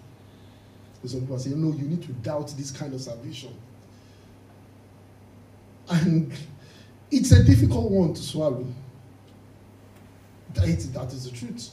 Some 1.05 1.21
people 1.21 1.35
are 1.35 1.39
saying, 1.39 1.61
no, 1.61 1.75
you 1.75 1.83
need 1.87 2.01
to 2.03 2.13
doubt 2.13 2.53
this 2.57 2.71
kind 2.71 2.93
of 2.93 3.01
salvation. 3.01 3.53
And 5.89 6.31
it's 7.11 7.31
a 7.31 7.43
difficult 7.43 7.91
one 7.91 8.13
to 8.13 8.21
swallow. 8.21 8.65
That 10.53 10.65
is, 10.65 10.91
that 10.93 11.11
is 11.11 11.29
the 11.29 11.35
truth. 11.35 11.71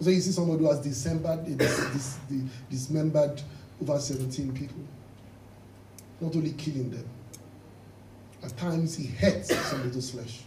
So 0.00 0.10
you 0.10 0.20
see 0.20 0.32
somebody 0.32 0.64
who 0.64 0.70
has 0.70 0.80
dismembered, 0.80 1.58
dis, 1.58 2.18
dis, 2.28 2.48
dismembered 2.70 3.42
over 3.80 3.98
17 3.98 4.52
people. 4.52 4.80
Not 6.20 6.34
only 6.34 6.52
killing 6.52 6.90
them, 6.90 7.04
at 8.42 8.56
times 8.56 8.96
he 8.96 9.06
hurts 9.06 9.54
somebody's 9.54 10.10
flesh. 10.10 10.40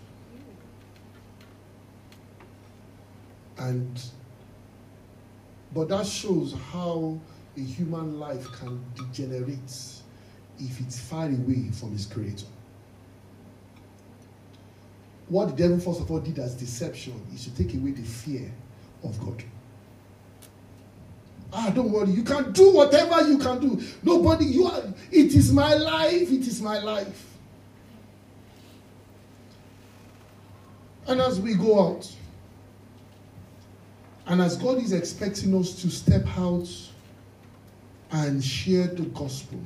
And 3.57 4.01
but 5.73 5.89
that 5.89 6.05
shows 6.05 6.55
how 6.71 7.19
a 7.57 7.61
human 7.61 8.19
life 8.19 8.51
can 8.53 8.83
degenerate 8.95 10.01
if 10.59 10.79
it's 10.81 10.99
far 10.99 11.25
away 11.25 11.69
from 11.71 11.93
its 11.93 12.05
creator. 12.05 12.45
What 15.27 15.49
the 15.49 15.63
devil, 15.63 15.79
first 15.79 16.01
of 16.01 16.11
all, 16.11 16.19
did 16.19 16.37
as 16.39 16.53
deception 16.53 17.19
is 17.33 17.45
to 17.45 17.55
take 17.55 17.73
away 17.73 17.91
the 17.91 18.03
fear 18.03 18.51
of 19.03 19.19
God. 19.19 19.43
Ah, 21.51 21.71
don't 21.73 21.91
worry, 21.91 22.11
you 22.11 22.23
can 22.23 22.51
do 22.51 22.73
whatever 22.73 23.27
you 23.27 23.37
can 23.37 23.59
do. 23.59 23.81
Nobody, 24.03 24.45
you 24.45 24.65
are, 24.65 24.83
it 25.11 25.33
is 25.33 25.53
my 25.53 25.73
life, 25.73 26.31
it 26.31 26.47
is 26.47 26.61
my 26.61 26.79
life. 26.79 27.25
And 31.07 31.21
as 31.21 31.39
we 31.39 31.53
go 31.53 31.79
out, 31.79 32.11
and 34.27 34.41
as 34.41 34.57
God 34.57 34.79
is 34.79 34.91
expecting 34.91 35.55
us 35.57 35.81
to 35.81 35.89
step 35.89 36.25
out 36.37 36.67
and 38.11 38.43
share 38.43 38.87
the 38.87 39.03
gospel, 39.03 39.59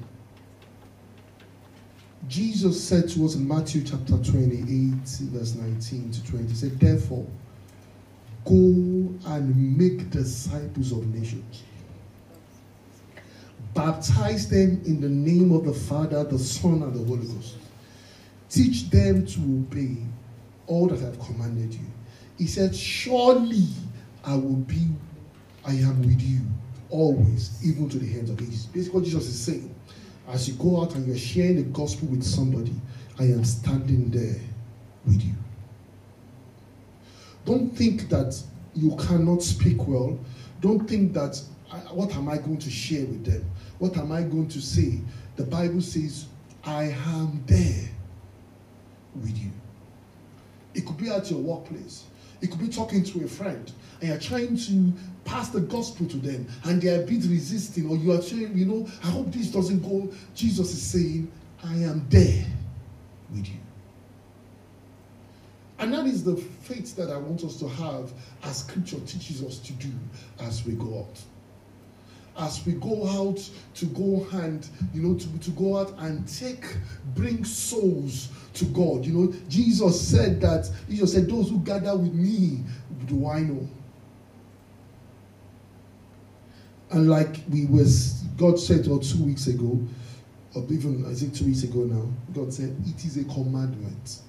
Jesus 2.28 2.84
said 2.84 3.10
to 3.10 3.26
us 3.26 3.36
in 3.36 3.48
Matthew 3.48 3.84
chapter 3.84 4.18
28, 4.18 4.94
verse 5.32 5.56
19 5.56 6.12
to 6.12 6.26
20, 6.26 6.48
he 6.48 6.54
said, 6.54 6.80
Therefore, 6.80 7.26
go 8.46 8.54
and 8.54 9.78
make 9.78 10.10
disciples 10.10 10.92
of 10.92 11.08
nations. 11.14 11.64
Baptize 13.74 14.50
them 14.50 14.82
in 14.86 15.00
the 15.00 15.10
name 15.10 15.52
of 15.54 15.66
the 15.66 15.74
Father, 15.74 16.24
the 16.24 16.40
Son, 16.40 16.84
and 16.84 16.94
the 16.94 17.04
Holy 17.06 17.26
Ghost. 17.28 17.56
Teach 18.50 18.90
them 18.90 19.26
to 19.26 19.40
obey 19.40 19.98
all 20.68 20.88
that 20.88 21.00
I 21.00 21.06
have 21.06 21.20
commanded 21.20 21.74
you. 21.74 21.86
He 22.38 22.48
said, 22.48 22.76
Surely 22.76 23.68
I 24.24 24.36
will 24.36 24.56
be, 24.56 24.88
I 25.66 25.74
am 25.74 26.02
with 26.02 26.22
you 26.22 26.42
always, 26.90 27.60
even 27.64 27.90
to 27.90 28.00
the 28.00 28.08
hands 28.08 28.30
of 28.30 28.42
ages. 28.42 28.66
Basically, 28.66 29.00
what 29.00 29.06
Jesus 29.06 29.28
is 29.28 29.40
saying, 29.40 29.74
as 30.28 30.48
you 30.48 30.56
go 30.56 30.82
out 30.82 30.96
and 30.96 31.08
you're 31.08 31.18
sharing 31.18 31.56
the 31.56 31.64
gospel 31.64 32.08
with 32.08 32.24
somebody, 32.24 32.74
I 33.20 33.24
am 33.24 33.44
standing 33.44 34.10
there 34.10 34.40
with 35.06 35.22
you. 35.24 35.34
Don't 37.46 37.70
think 37.70 38.10
that 38.10 38.42
you 38.76 38.96
cannot 38.96 39.42
speak 39.42 39.88
well. 39.88 40.20
Don't 40.62 40.88
think 40.88 41.14
that, 41.14 41.42
what 41.92 42.16
am 42.16 42.30
I 42.30 42.38
going 42.38 42.60
to 42.60 42.70
share 42.70 43.06
with 43.06 43.26
them? 43.26 43.44
What 43.80 43.98
am 43.98 44.12
I 44.12 44.22
going 44.22 44.48
to 44.50 44.62
say? 44.62 45.00
The 45.36 45.44
Bible 45.46 45.82
says, 45.82 46.28
I 46.64 46.96
am 47.06 47.44
there 47.48 47.90
with 49.16 49.38
you. 49.38 49.52
It 50.76 50.86
could 50.86 50.98
be 50.98 51.10
at 51.10 51.32
your 51.32 51.40
workplace. 51.40 52.04
It 52.42 52.52
could 52.52 52.60
be 52.60 52.68
talking 52.70 53.04
to 53.04 53.24
a 53.24 53.28
friend 53.28 53.72
and 54.02 54.10
you're 54.10 54.20
trying 54.20 54.58
to 54.58 54.94
pass 55.26 55.50
the 55.50 55.62
gospel 55.62 56.08
to 56.08 56.18
them 56.18 56.48
and 56.66 56.82
they're 56.82 57.04
a 57.04 57.06
bit 57.06 57.24
resisting, 57.26 57.90
or 57.90 57.98
you 57.98 58.12
are 58.12 58.22
saying, 58.22 58.58
you 58.58 58.66
know, 58.66 58.88
I 59.04 59.08
hope 59.08 59.32
this 59.32 59.48
doesn't 59.48 59.82
go. 59.82 60.12
Jesus 60.36 60.72
is 60.72 60.82
saying, 60.82 61.32
I 61.64 61.74
am 61.74 62.06
there 62.10 62.46
with 63.32 63.48
you. 63.48 63.60
And 65.80 65.94
that 65.94 66.06
is 66.08 66.24
the 66.24 66.36
faith 66.36 66.96
that 66.98 67.10
I 67.10 67.18
want 67.18 67.44
us 67.44 67.58
to 67.60 67.68
have 67.68 68.12
as 68.44 68.60
scripture 68.60 69.00
teaches 69.02 69.44
us 69.44 69.60
to 69.60 69.74
do 69.74 69.92
as 70.42 70.66
we 70.66 70.74
go 70.74 71.00
out 71.00 71.22
as 72.40 72.66
we 72.66 72.74
go 72.74 73.08
out 73.08 73.38
to 73.76 73.86
go 73.88 74.26
and 74.40 74.68
you 74.94 75.02
know 75.02 75.18
to, 75.18 75.40
to 75.40 75.52
go 75.52 75.78
out 75.78 75.94
and 76.00 76.28
take 76.28 76.64
bring 77.16 77.44
souls 77.44 78.30
to 78.54 78.66
god 78.66 79.06
you 79.06 79.14
know 79.14 79.34
jesus 79.50 80.00
said 80.00 80.40
that 80.40 80.70
jesus 80.90 81.14
said 81.14 81.28
those 81.30 81.50
who 81.50 81.60
gather 81.60 81.96
with 81.96 82.14
me 82.14 82.60
do 83.08 83.28
i 83.28 83.42
know 83.42 83.68
and 86.92 87.10
like 87.10 87.38
we 87.50 87.66
was 87.66 88.24
god 88.38 88.60
said 88.60 88.88
or 88.88 89.00
two 89.00 89.24
weeks 89.24 89.48
ago 89.48 89.80
or 90.56 90.64
even 90.70 91.06
i 91.10 91.14
think 91.14 91.34
two 91.34 91.46
weeks 91.46 91.64
ago 91.64 91.80
now 91.80 92.08
god 92.34 92.54
said 92.54 92.76
it 92.86 93.06
is 93.06 93.18
a 93.18 93.24
commandment 93.26 94.20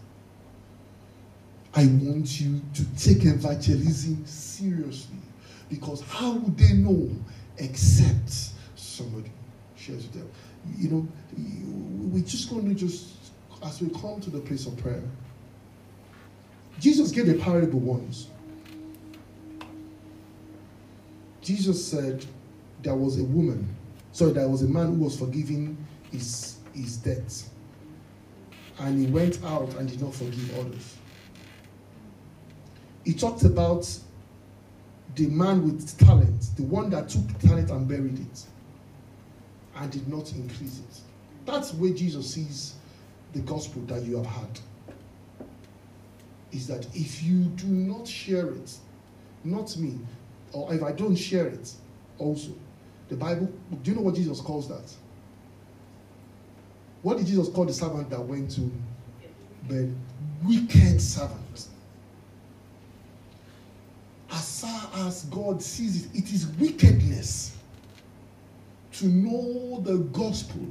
i 1.74 1.86
want 2.02 2.40
you 2.40 2.60
to 2.74 2.84
take 2.96 3.24
evangelism 3.24 4.24
seriously 4.26 5.16
because 5.68 6.02
how 6.02 6.32
would 6.32 6.56
they 6.58 6.74
know 6.74 7.08
except 7.58 8.50
somebody 8.74 9.30
shares 9.80 10.02
with 10.02 10.12
them. 10.12 10.30
You 10.76 10.90
know, 10.90 11.08
we're 12.12 12.24
just 12.24 12.50
going 12.50 12.68
to 12.68 12.74
just, 12.74 13.08
as 13.64 13.80
we 13.80 13.88
come 13.90 14.20
to 14.20 14.30
the 14.30 14.40
place 14.40 14.66
of 14.66 14.76
prayer, 14.76 15.02
Jesus 16.78 17.10
gave 17.10 17.28
a 17.28 17.34
parable 17.34 17.80
once. 17.80 18.28
Jesus 21.42 21.84
said 21.84 22.24
there 22.82 22.94
was 22.94 23.18
a 23.18 23.24
woman, 23.24 23.74
sorry, 24.12 24.32
there 24.32 24.48
was 24.48 24.62
a 24.62 24.68
man 24.68 24.86
who 24.96 25.04
was 25.04 25.18
forgiving 25.18 25.76
his, 26.10 26.56
his 26.74 26.96
debts. 26.96 27.50
And 28.78 28.98
he 28.98 29.12
went 29.12 29.42
out 29.44 29.74
and 29.74 29.88
did 29.88 30.00
not 30.00 30.14
forgive 30.14 30.58
others. 30.58 30.96
He 33.04 33.12
talked 33.12 33.44
about 33.44 33.88
the 35.16 35.26
man 35.26 35.64
with 35.64 35.98
talent, 35.98 36.50
the 36.56 36.62
one 36.62 36.90
that 36.90 37.08
took 37.08 37.38
talent 37.40 37.70
and 37.70 37.86
buried 37.86 38.18
it 38.18 38.44
and 39.76 39.90
did 39.90 40.06
not 40.08 40.32
increase 40.32 40.78
it. 40.78 41.00
That's 41.46 41.74
where 41.74 41.92
Jesus 41.92 42.34
sees 42.34 42.74
the 43.32 43.40
gospel 43.40 43.82
that 43.82 44.02
you 44.02 44.16
have 44.16 44.26
had. 44.26 44.60
Is 46.52 46.66
that 46.66 46.86
if 46.94 47.22
you 47.22 47.44
do 47.44 47.66
not 47.66 48.06
share 48.06 48.50
it, 48.50 48.74
not 49.44 49.76
me, 49.76 49.98
or 50.52 50.72
if 50.74 50.82
I 50.82 50.92
don't 50.92 51.16
share 51.16 51.46
it, 51.46 51.72
also, 52.18 52.50
the 53.10 53.16
Bible, 53.16 53.52
do 53.82 53.90
you 53.90 53.96
know 53.96 54.02
what 54.02 54.14
Jesus 54.14 54.40
calls 54.40 54.68
that? 54.68 54.90
What 57.02 57.18
did 57.18 57.26
Jesus 57.26 57.48
call 57.48 57.66
the 57.66 57.72
servant 57.72 58.08
that 58.08 58.20
went 58.20 58.50
to 58.52 58.72
bed? 59.68 59.94
Wicked 60.44 61.00
servant 61.02 61.68
as 64.32 64.60
far 64.60 65.06
as 65.06 65.24
God 65.24 65.62
sees 65.62 66.04
it, 66.04 66.14
it 66.14 66.32
is 66.32 66.46
wickedness 66.58 67.56
to 68.92 69.06
know 69.06 69.80
the 69.80 69.98
gospel 69.98 70.66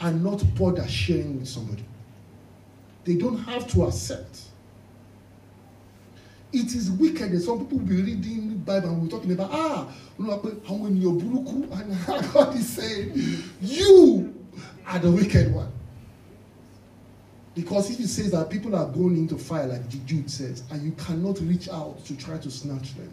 and 0.00 0.22
not 0.22 0.42
bother 0.54 0.86
sharing 0.88 1.38
with 1.38 1.48
somebody. 1.48 1.84
They 3.04 3.14
don't 3.14 3.38
have 3.38 3.66
to 3.68 3.84
accept. 3.84 4.42
It 6.52 6.74
is 6.74 6.90
wickedness. 6.90 7.46
Some 7.46 7.60
people 7.60 7.78
will 7.78 7.86
be 7.86 8.02
reading 8.02 8.48
the 8.48 8.54
Bible 8.56 8.90
and 8.90 9.02
we're 9.02 9.08
talking 9.08 9.32
about, 9.32 9.50
ah, 9.52 9.92
when 10.16 10.96
you're 10.96 11.12
buruku, 11.12 11.70
and 11.72 12.32
God 12.32 12.54
is 12.56 12.68
saying, 12.68 13.12
you 13.60 14.34
are 14.86 14.98
the 14.98 15.10
wicked 15.10 15.52
one. 15.52 15.72
Because 17.54 17.90
if 17.90 17.98
he 17.98 18.06
says 18.06 18.32
that 18.32 18.50
people 18.50 18.76
are 18.76 18.86
going 18.86 19.16
into 19.16 19.38
fire, 19.38 19.66
like 19.66 19.88
Jude 20.04 20.30
says, 20.30 20.62
and 20.70 20.82
you 20.82 20.92
cannot 20.92 21.40
reach 21.40 21.68
out 21.70 22.04
to 22.04 22.16
try 22.16 22.36
to 22.38 22.50
snatch 22.50 22.94
them, 22.94 23.10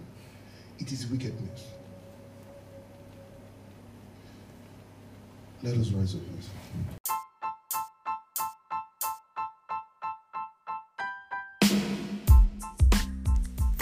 it 0.80 0.92
is 0.92 1.08
wickedness. 1.08 1.68
Let 5.64 5.78
us 5.78 5.90
rise 5.92 6.16
up, 6.16 7.03